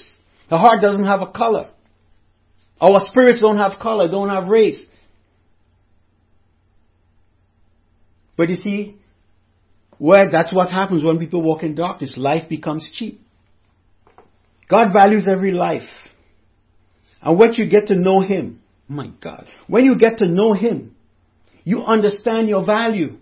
The 0.49 0.57
heart 0.57 0.81
doesn't 0.81 1.05
have 1.05 1.21
a 1.21 1.31
color. 1.31 1.69
Our 2.79 2.99
spirits 3.05 3.41
don't 3.41 3.57
have 3.57 3.79
color, 3.79 4.09
don't 4.09 4.29
have 4.29 4.47
race. 4.47 4.81
But 8.37 8.49
you 8.49 8.55
see, 8.55 9.00
well, 10.01 10.29
that's 10.31 10.51
what 10.51 10.71
happens 10.71 11.03
when 11.03 11.19
people 11.19 11.43
walk 11.43 11.61
in 11.61 11.75
darkness. 11.75 12.15
Life 12.17 12.49
becomes 12.49 12.91
cheap. 12.97 13.21
God 14.67 14.87
values 14.91 15.27
every 15.31 15.51
life. 15.51 15.87
And 17.21 17.37
what 17.37 17.59
you 17.59 17.69
get 17.69 17.85
to 17.89 17.95
know 17.95 18.21
Him, 18.21 18.63
my 18.87 19.11
God, 19.21 19.45
when 19.67 19.85
you 19.85 19.95
get 19.99 20.17
to 20.17 20.27
know 20.27 20.53
Him, 20.53 20.95
you 21.63 21.83
understand 21.83 22.49
your 22.49 22.65
value. 22.65 23.17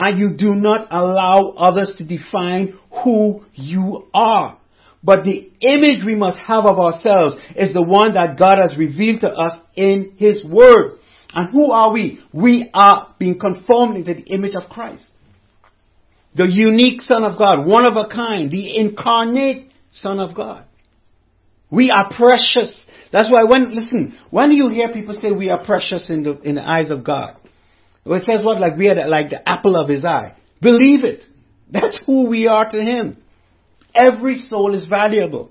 And 0.00 0.18
you 0.18 0.36
do 0.36 0.56
not 0.56 0.88
allow 0.90 1.50
others 1.50 1.92
to 1.98 2.04
define 2.04 2.76
who 3.04 3.44
you 3.54 4.08
are. 4.12 4.58
But 5.04 5.22
the 5.22 5.48
image 5.60 6.04
we 6.04 6.16
must 6.16 6.38
have 6.38 6.64
of 6.64 6.80
ourselves 6.80 7.36
is 7.54 7.72
the 7.72 7.82
one 7.82 8.14
that 8.14 8.36
God 8.36 8.56
has 8.60 8.76
revealed 8.76 9.20
to 9.20 9.28
us 9.28 9.60
in 9.76 10.14
His 10.16 10.44
Word. 10.44 10.98
And 11.32 11.52
who 11.52 11.70
are 11.70 11.92
we? 11.92 12.18
We 12.32 12.68
are 12.74 13.14
being 13.20 13.38
conformed 13.38 13.96
into 13.96 14.14
the 14.14 14.22
image 14.22 14.56
of 14.56 14.68
Christ. 14.68 15.06
The 16.34 16.44
unique 16.44 17.02
Son 17.02 17.24
of 17.24 17.36
God, 17.36 17.66
one 17.66 17.84
of 17.84 17.96
a 17.96 18.08
kind, 18.08 18.50
the 18.50 18.76
incarnate 18.76 19.70
Son 19.90 20.18
of 20.18 20.34
God. 20.34 20.64
We 21.70 21.90
are 21.90 22.10
precious. 22.10 22.74
That's 23.12 23.30
why 23.30 23.44
when, 23.44 23.74
listen, 23.74 24.18
when 24.30 24.50
you 24.52 24.68
hear 24.68 24.92
people 24.92 25.18
say 25.20 25.30
we 25.30 25.50
are 25.50 25.62
precious 25.62 26.08
in 26.08 26.22
the, 26.22 26.40
in 26.40 26.54
the 26.54 26.62
eyes 26.62 26.90
of 26.90 27.04
God, 27.04 27.36
it 28.04 28.22
says 28.24 28.44
what? 28.44 28.60
Like 28.60 28.76
we 28.76 28.88
are 28.88 28.94
the, 28.94 29.06
like 29.06 29.30
the 29.30 29.46
apple 29.46 29.76
of 29.76 29.88
his 29.88 30.04
eye. 30.04 30.36
Believe 30.60 31.04
it. 31.04 31.22
That's 31.70 32.00
who 32.06 32.28
we 32.28 32.46
are 32.46 32.70
to 32.70 32.76
him. 32.76 33.22
Every 33.94 34.38
soul 34.48 34.74
is 34.74 34.86
valuable. 34.86 35.50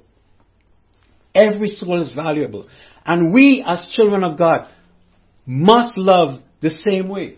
Every 1.33 1.69
soul 1.69 2.01
is 2.01 2.13
valuable. 2.13 2.67
And 3.05 3.33
we 3.33 3.65
as 3.67 3.91
children 3.93 4.23
of 4.23 4.37
God 4.37 4.67
must 5.45 5.97
love 5.97 6.41
the 6.61 6.69
same 6.69 7.09
way. 7.09 7.37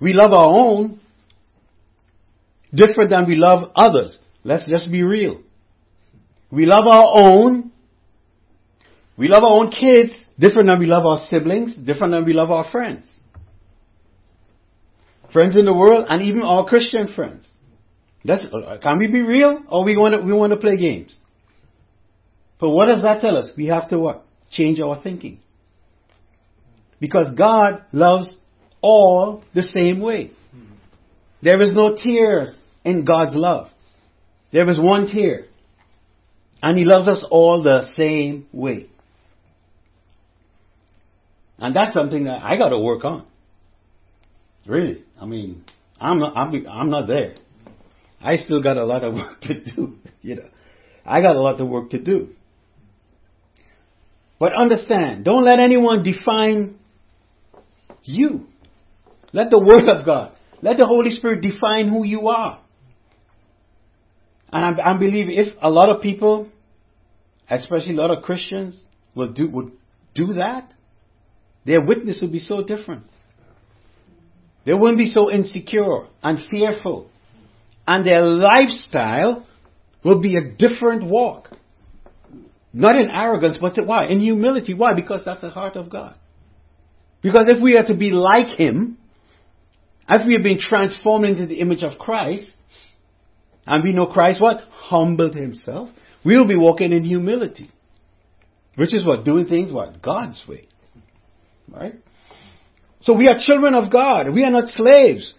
We 0.00 0.12
love 0.12 0.32
our 0.32 0.46
own 0.46 1.00
different 2.74 3.10
than 3.10 3.26
we 3.26 3.36
love 3.36 3.70
others. 3.76 4.18
Let's 4.42 4.68
just 4.68 4.90
be 4.90 5.02
real. 5.02 5.40
We 6.50 6.66
love 6.66 6.86
our 6.86 7.20
own. 7.20 7.72
We 9.16 9.28
love 9.28 9.42
our 9.42 9.52
own 9.52 9.70
kids 9.70 10.12
different 10.38 10.68
than 10.68 10.78
we 10.78 10.86
love 10.86 11.06
our 11.06 11.26
siblings, 11.28 11.76
different 11.76 12.12
than 12.12 12.24
we 12.24 12.32
love 12.32 12.50
our 12.50 12.70
friends. 12.70 13.06
Friends 15.32 15.56
in 15.56 15.64
the 15.64 15.74
world 15.74 16.06
and 16.08 16.22
even 16.22 16.42
our 16.42 16.64
Christian 16.64 17.12
friends. 17.14 17.44
That's, 18.24 18.44
uh, 18.52 18.78
can 18.82 18.98
we 18.98 19.08
be 19.08 19.20
real 19.20 19.62
or 19.68 19.84
we 19.84 19.96
want 19.96 20.14
to, 20.14 20.20
we 20.20 20.32
want 20.32 20.52
to 20.52 20.58
play 20.58 20.76
games? 20.76 21.16
But 22.60 22.70
what 22.70 22.86
does 22.86 23.02
that 23.02 23.20
tell 23.20 23.36
us? 23.36 23.50
We 23.56 23.66
have 23.66 23.88
to 23.90 23.98
what? 23.98 24.24
Change 24.50 24.80
our 24.80 25.00
thinking. 25.02 25.40
Because 27.00 27.34
God 27.36 27.84
loves 27.92 28.34
all 28.80 29.42
the 29.54 29.62
same 29.62 30.00
way. 30.00 30.30
There 31.42 31.60
is 31.60 31.74
no 31.74 31.96
tiers 31.96 32.54
in 32.84 33.04
God's 33.04 33.34
love. 33.34 33.68
There 34.52 34.68
is 34.70 34.78
one 34.78 35.06
tier. 35.06 35.46
And 36.62 36.78
He 36.78 36.84
loves 36.84 37.08
us 37.08 37.24
all 37.30 37.62
the 37.62 37.84
same 37.96 38.46
way. 38.52 38.86
And 41.58 41.74
that's 41.74 41.94
something 41.94 42.24
that 42.24 42.42
I 42.42 42.56
got 42.56 42.70
to 42.70 42.78
work 42.78 43.04
on. 43.04 43.26
Really. 44.66 45.04
I 45.20 45.26
mean, 45.26 45.64
I'm 46.00 46.18
not, 46.18 46.36
I'm, 46.36 46.66
I'm 46.68 46.90
not 46.90 47.06
there. 47.06 47.34
I 48.20 48.36
still 48.36 48.62
got 48.62 48.76
a 48.76 48.84
lot 48.84 49.04
of 49.04 49.14
work 49.14 49.40
to 49.42 49.64
do. 49.64 49.94
You 50.22 50.36
know, 50.36 50.48
I 51.04 51.20
got 51.20 51.36
a 51.36 51.40
lot 51.40 51.60
of 51.60 51.68
work 51.68 51.90
to 51.90 52.00
do. 52.00 52.30
But 54.38 54.52
understand, 54.54 55.24
don't 55.24 55.44
let 55.44 55.58
anyone 55.58 56.02
define 56.02 56.78
you. 58.02 58.46
Let 59.32 59.50
the 59.50 59.58
Word 59.58 59.88
of 59.88 60.04
God, 60.04 60.32
let 60.62 60.78
the 60.78 60.86
Holy 60.86 61.10
Spirit 61.10 61.40
define 61.40 61.88
who 61.88 62.04
you 62.04 62.28
are. 62.28 62.60
And 64.54 64.80
I, 64.80 64.92
I 64.94 64.98
believe 64.98 65.26
if 65.28 65.52
a 65.60 65.68
lot 65.68 65.90
of 65.90 66.00
people, 66.00 66.48
especially 67.50 67.94
a 67.94 68.00
lot 68.00 68.16
of 68.16 68.22
Christians, 68.22 68.80
will 69.12 69.32
do 69.32 69.50
would 69.50 69.72
do 70.14 70.34
that, 70.34 70.72
their 71.66 71.84
witness 71.84 72.20
would 72.22 72.30
be 72.30 72.38
so 72.38 72.62
different. 72.62 73.02
They 74.64 74.72
wouldn't 74.72 74.98
be 74.98 75.10
so 75.10 75.28
insecure 75.30 76.06
and 76.22 76.38
fearful. 76.48 77.10
And 77.86 78.06
their 78.06 78.22
lifestyle 78.24 79.44
will 80.04 80.22
be 80.22 80.36
a 80.36 80.52
different 80.52 81.04
walk. 81.04 81.48
Not 82.72 82.94
in 82.94 83.10
arrogance, 83.10 83.58
but 83.60 83.74
why? 83.84 84.06
In 84.08 84.20
humility. 84.20 84.72
Why? 84.72 84.94
Because 84.94 85.22
that's 85.24 85.40
the 85.40 85.50
heart 85.50 85.76
of 85.76 85.90
God. 85.90 86.14
Because 87.22 87.46
if 87.48 87.60
we 87.60 87.76
are 87.76 87.86
to 87.86 87.94
be 87.94 88.10
like 88.10 88.56
Him, 88.56 88.98
if 90.08 90.24
we 90.26 90.34
have 90.34 90.44
been 90.44 90.60
transformed 90.60 91.24
into 91.24 91.46
the 91.46 91.60
image 91.60 91.82
of 91.82 91.98
Christ, 91.98 92.48
and 93.66 93.82
we 93.82 93.92
know 93.92 94.06
Christ 94.06 94.40
what? 94.40 94.58
Humbled 94.70 95.34
Himself, 95.34 95.88
we'll 96.24 96.46
be 96.46 96.56
walking 96.56 96.92
in 96.92 97.04
humility. 97.04 97.70
Which 98.76 98.94
is 98.94 99.06
what? 99.06 99.24
Doing 99.24 99.46
things 99.46 99.72
what? 99.72 100.02
God's 100.02 100.42
way. 100.48 100.68
Right? 101.72 101.94
So 103.00 103.14
we 103.16 103.28
are 103.28 103.36
children 103.38 103.74
of 103.74 103.92
God. 103.92 104.34
We 104.34 104.44
are 104.44 104.50
not 104.50 104.70
slaves. 104.70 105.34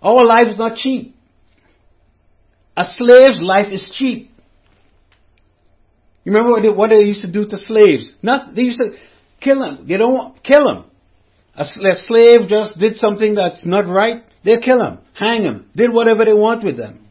Our 0.00 0.24
life 0.24 0.48
is 0.48 0.58
not 0.58 0.76
cheap. 0.76 1.14
A 2.76 2.84
slave's 2.96 3.40
life 3.42 3.72
is 3.72 3.90
cheap. 3.94 4.30
You 6.24 6.32
remember 6.32 6.50
what 6.52 6.62
they, 6.62 6.68
what 6.70 6.90
they 6.90 7.04
used 7.04 7.22
to 7.22 7.32
do 7.32 7.46
to 7.48 7.56
slaves? 7.56 8.12
Not, 8.22 8.54
they 8.54 8.62
used 8.62 8.80
to 8.80 8.92
kill 9.40 9.60
them. 9.60 9.86
They 9.88 9.96
don't 9.96 10.42
kill 10.42 10.64
them. 10.64 10.90
A, 11.56 11.64
slave 11.64 12.48
just 12.48 12.78
did 12.78 12.96
something 12.96 13.34
that's 13.34 13.64
not 13.64 13.88
right, 13.88 14.24
they'll 14.44 14.60
kill 14.60 14.82
him, 14.82 14.98
hang 15.14 15.42
him, 15.42 15.70
did 15.74 15.90
whatever 15.90 16.26
they 16.26 16.34
want 16.34 16.62
with 16.62 16.76
them. 16.76 17.05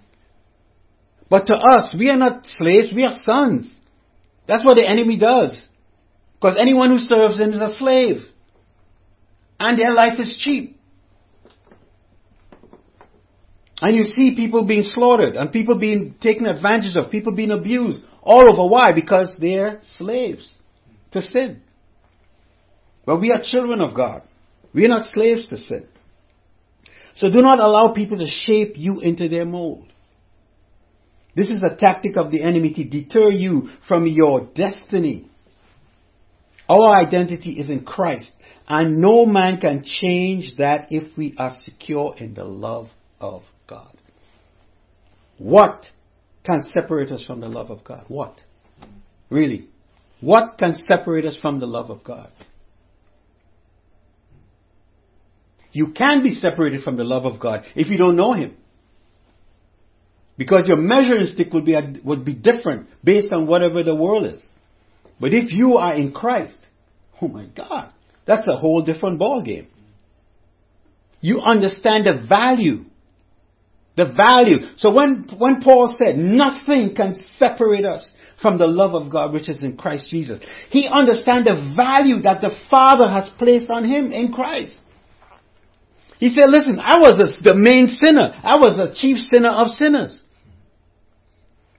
But 1.36 1.48
to 1.48 1.56
us, 1.56 1.93
we 2.00 2.10
are 2.10 2.15
not 2.15 2.45
slaves, 2.45 2.93
we 2.95 3.04
are 3.04 3.19
sons. 3.24 3.67
That's 4.48 4.63
what 4.63 4.78
the 4.78 4.88
enemy 4.88 5.19
does. 5.19 5.62
Because 6.36 6.56
anyone 6.58 6.91
who 6.91 7.00
serves 7.00 7.38
him 7.38 7.52
is 7.52 7.60
a 7.60 7.76
slave. 7.76 8.21
And 9.60 9.78
their 9.78 9.93
life 9.93 10.17
is 10.17 10.41
cheap. 10.41 10.80
And 13.82 13.98
you 13.98 14.06
see 14.06 14.34
people 14.34 14.65
being 14.65 14.84
slaughtered 14.84 15.36
and 15.36 15.52
people 15.52 15.78
being 15.78 16.15
taken 16.21 16.45
advantage 16.45 16.95
of, 16.95 17.12
people 17.12 17.36
being 17.36 17.52
abused 17.52 18.02
all 18.21 18.50
over. 18.50 18.71
Why? 18.71 18.93
Because 18.93 19.36
they're 19.38 19.82
slaves 19.98 20.50
to 21.12 21.21
sin. 21.21 21.60
But 23.06 23.19
we 23.19 23.34
are 23.34 23.41
children 23.43 23.82
of 23.82 23.93
God. 23.93 24.21
We 24.74 24.86
are 24.86 24.88
not 24.88 25.12
slaves 25.13 25.50
to 25.50 25.58
sin. 25.58 25.86
So 27.17 27.28
do 27.30 27.41
not 27.41 27.60
allow 27.60 27.91
people 27.93 28.19
to 28.19 28.26
shape 28.26 28.76
you 28.78 29.02
into 29.02 29.28
their 29.28 29.45
mold. 29.45 29.91
This 31.36 31.50
is 31.50 31.63
a 31.63 31.76
tactic 31.76 32.15
of 32.17 32.32
the 32.32 32.41
enemy 32.41 32.74
to 32.74 32.84
deter 32.84 33.30
you 33.30 33.69
from 33.88 34.08
your 34.08 34.48
destiny. 34.56 35.30
Our 36.67 36.98
identity 36.98 37.52
is 37.52 37.69
in 37.69 37.84
Christ, 37.84 38.32
and 38.67 39.00
no 39.02 39.26
man 39.26 39.60
can 39.60 39.84
change 39.84 40.56
that 40.58 40.88
if 40.91 41.15
we 41.17 41.36
are 41.38 41.56
secure 41.63 42.15
in 42.17 42.34
the 42.34 42.45
love 42.45 42.88
of 43.19 43.43
God. 43.67 43.95
What 45.38 45.86
can 46.43 46.63
separate 46.74 47.12
us 47.12 47.24
from 47.26 47.41
the 47.41 47.50
love 47.50 47.69
of 47.69 47.84
God? 47.84 48.06
What? 48.08 48.39
Really? 49.30 49.67
What 50.21 50.58
can 50.58 50.76
separate 50.88 51.26
us 51.26 51.38
from 51.41 51.60
the 51.60 51.67
love 51.67 51.89
of 51.89 52.04
God? 52.04 52.32
You 55.71 55.91
can 55.91 56.24
be 56.24 56.30
separated 56.30 56.84
from 56.84 56.95
the 56.95 57.04
love 57.04 57.26
of 57.26 57.39
God 57.39 57.65
if 57.76 57.88
you 57.88 57.98
don't 57.98 58.15
know 58.15 58.32
Him. 58.32 58.56
Because 60.38 60.63
your 60.67 60.78
measuring 60.78 61.28
stick 61.28 61.54
would 61.54 61.65
be, 61.65 61.76
would 62.04 62.26
be 62.26 62.34
different 62.34 62.89
based 63.04 63.32
on 63.32 63.48
whatever 63.48 63.84
the 63.84 63.95
world 63.95 64.26
is. 64.26 64.41
But 65.19 65.34
if 65.34 65.54
you 65.54 65.78
are 65.78 65.95
in 65.95 66.12
Christ, 66.12 66.58
oh 67.21 67.30
my 67.30 67.45
God, 67.45 67.93
that's 68.28 68.48
a 68.48 68.58
whole 68.58 68.84
different 68.84 69.17
ball 69.17 69.41
game. 69.41 69.67
You 71.21 71.39
understand 71.39 72.06
the 72.06 72.26
value. 72.28 72.84
The 73.95 74.12
value. 74.12 74.58
So 74.76 74.93
when, 74.93 75.26
when 75.38 75.62
Paul 75.62 75.95
said 75.98 76.17
nothing 76.17 76.95
can 76.95 77.15
separate 77.36 77.86
us 77.86 78.12
from 78.41 78.58
the 78.58 78.67
love 78.67 78.93
of 78.93 79.10
God 79.10 79.32
which 79.32 79.48
is 79.48 79.63
in 79.63 79.78
Christ 79.78 80.10
Jesus, 80.10 80.41
he 80.69 80.89
understands 80.91 81.48
the 81.48 81.74
value 81.78 82.21
that 82.24 82.41
the 82.41 82.52
Father 82.69 83.10
has 83.10 83.30
placed 83.38 83.69
on 83.69 83.86
him 83.86 84.12
in 84.12 84.34
Christ. 84.34 84.78
He 86.19 86.30
said, 86.30 86.50
listen, 86.50 86.80
I 86.80 87.00
was 87.00 87.39
the 87.41 87.56
main 87.56 87.88
sinner. 87.88 88.34
I 88.43 88.58
was 88.58 88.78
the 88.78 88.93
chief 89.00 89.17
sinner 89.17 89.50
of 89.50 89.69
sinners. 89.69 90.21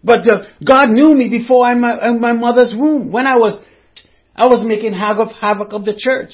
But 0.03 0.31
uh, 0.31 0.45
God 0.65 0.91
knew 0.91 1.15
me 1.15 1.29
before 1.29 1.71
in 1.73 1.81
my, 1.81 2.09
in 2.09 2.21
my 2.21 2.33
mother's 2.33 2.73
womb. 2.75 3.11
When 3.11 3.27
I 3.27 3.37
was, 3.37 3.63
I 4.35 4.47
was 4.47 4.65
making 4.67 4.95
havoc, 4.95 5.33
havoc 5.41 5.73
of 5.73 5.85
the 5.85 5.95
church. 5.97 6.31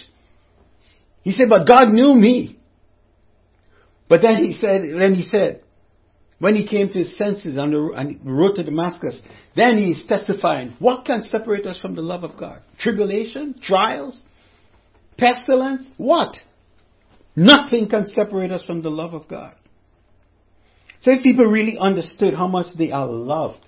He 1.22 1.32
said, 1.32 1.48
but 1.48 1.66
God 1.66 1.88
knew 1.88 2.14
me. 2.14 2.58
But 4.08 4.20
then 4.20 4.44
he 4.44 4.54
said, 4.54 4.82
then 4.98 5.14
he 5.14 5.22
said, 5.22 5.62
when 6.38 6.56
he 6.56 6.66
came 6.66 6.88
to 6.88 6.98
his 6.98 7.16
senses 7.16 7.56
on 7.56 7.70
the, 7.70 7.92
and 7.96 8.18
road 8.24 8.56
to 8.56 8.64
Damascus, 8.64 9.22
then 9.54 9.78
he 9.78 9.92
is 9.92 10.04
testifying, 10.08 10.74
what 10.80 11.06
can 11.06 11.22
separate 11.30 11.66
us 11.66 11.78
from 11.78 11.94
the 11.94 12.02
love 12.02 12.24
of 12.24 12.36
God? 12.36 12.60
Tribulation? 12.80 13.54
Trials? 13.62 14.20
Pestilence? 15.16 15.86
What? 15.98 16.34
Nothing 17.36 17.88
can 17.88 18.06
separate 18.06 18.50
us 18.50 18.64
from 18.64 18.82
the 18.82 18.90
love 18.90 19.14
of 19.14 19.28
God. 19.28 19.54
So 21.02 21.10
if 21.10 21.22
people 21.22 21.46
really 21.46 21.76
understood 21.78 22.34
how 22.34 22.46
much 22.46 22.66
they 22.78 22.92
are 22.92 23.06
loved 23.06 23.60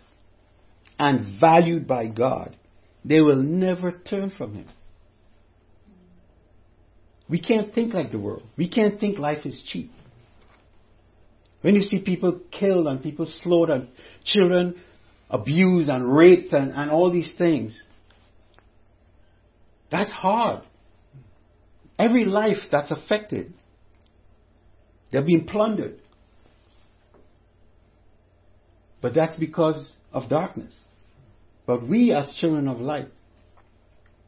and 0.99 1.39
valued 1.41 1.87
by 1.87 2.07
God, 2.07 2.57
they 3.05 3.21
will 3.21 3.43
never 3.43 3.93
turn 3.93 4.31
from 4.37 4.55
Him. 4.55 4.69
We 7.29 7.41
can't 7.41 7.75
think 7.75 7.93
like 7.95 8.13
the 8.13 8.19
world. 8.19 8.43
We 8.57 8.69
can't 8.69 9.01
think 9.01 9.19
life 9.19 9.45
is 9.45 9.61
cheap. 9.67 9.91
When 11.63 11.75
you 11.75 11.83
see 11.83 12.01
people 12.01 12.41
killed 12.53 12.87
and 12.87 13.03
people 13.03 13.27
slaughtered, 13.43 13.89
children 14.25 14.81
abused 15.31 15.89
and 15.89 16.15
raped 16.15 16.53
and, 16.53 16.73
and 16.73 16.91
all 16.91 17.11
these 17.11 17.33
things, 17.39 17.77
that's 19.91 20.11
hard. 20.11 20.63
Every 21.99 22.27
life 22.27 22.59
that's 22.71 22.91
affected, 22.91 23.55
they're 25.11 25.23
being 25.23 25.47
plundered. 25.47 25.99
But 29.05 29.13
that's 29.13 29.37
because 29.37 29.87
of 30.15 30.31
darkness. 30.31 30.75
But 31.67 31.87
we, 31.87 32.15
as 32.15 32.33
children 32.39 32.67
of 32.69 32.81
light, 32.81 33.09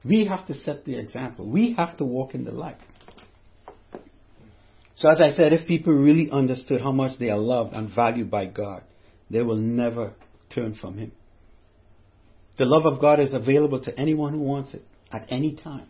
we 0.05 0.27
have 0.27 0.47
to 0.49 0.55
set 0.55 0.85
the 0.85 0.99
example. 0.99 1.49
We 1.49 1.73
have 1.79 1.97
to 1.97 2.05
walk 2.05 2.35
in 2.35 2.45
the 2.45 2.53
light. 2.53 2.77
So 4.97 5.09
as 5.09 5.19
I 5.19 5.31
said, 5.31 5.55
if 5.55 5.67
people 5.67 5.95
really 5.95 6.31
understood 6.31 6.83
how 6.83 6.93
much 6.93 7.19
they 7.19 7.31
are 7.31 7.39
loved 7.39 7.73
and 7.73 7.89
valued 7.95 8.31
by 8.31 8.45
God, 8.45 8.83
they 9.31 9.41
will 9.41 9.57
never 9.57 10.13
turn 10.55 10.75
from 10.75 10.99
Him. 10.99 11.13
The 12.59 12.67
love 12.67 12.85
of 12.85 13.01
God 13.01 13.19
is 13.19 13.33
available 13.33 13.81
to 13.81 13.99
anyone 13.99 14.35
who 14.35 14.41
wants 14.41 14.75
it 14.75 14.85
at 15.11 15.27
any 15.31 15.55
time. 15.55 15.87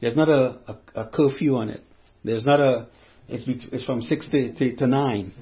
There's 0.00 0.16
not 0.16 0.30
a, 0.30 0.60
a, 0.66 1.02
a 1.02 1.10
curfew 1.10 1.56
on 1.56 1.68
it. 1.68 1.82
There's 2.24 2.46
not 2.46 2.58
a, 2.58 2.86
it's, 3.28 3.44
it's 3.70 3.84
from 3.84 4.00
6 4.00 4.28
to, 4.30 4.54
to, 4.54 4.76
to 4.76 4.86
9. 4.86 5.34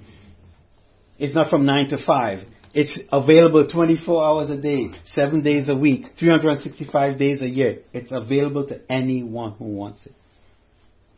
It's 1.19 1.35
not 1.35 1.51
from 1.51 1.67
9 1.67 1.89
to 1.91 2.05
5. 2.05 2.39
It's 2.75 2.99
available 3.11 3.67
24 3.69 4.25
hours 4.25 4.51
a 4.51 4.61
day, 4.61 4.91
7 5.07 5.43
days 5.43 5.69
a 5.69 5.75
week, 5.75 6.05
365 6.19 7.19
days 7.19 7.41
a 7.41 7.49
year. 7.49 7.81
It's 7.93 8.13
available 8.13 8.67
to 8.69 8.81
anyone 8.91 9.53
who 9.53 9.65
wants 9.65 10.05
it. 10.07 10.13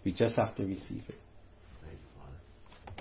We 0.05 0.13
just 0.13 0.37
have 0.37 0.55
to 0.57 0.65
receive 0.65 1.03
it. 1.09 1.17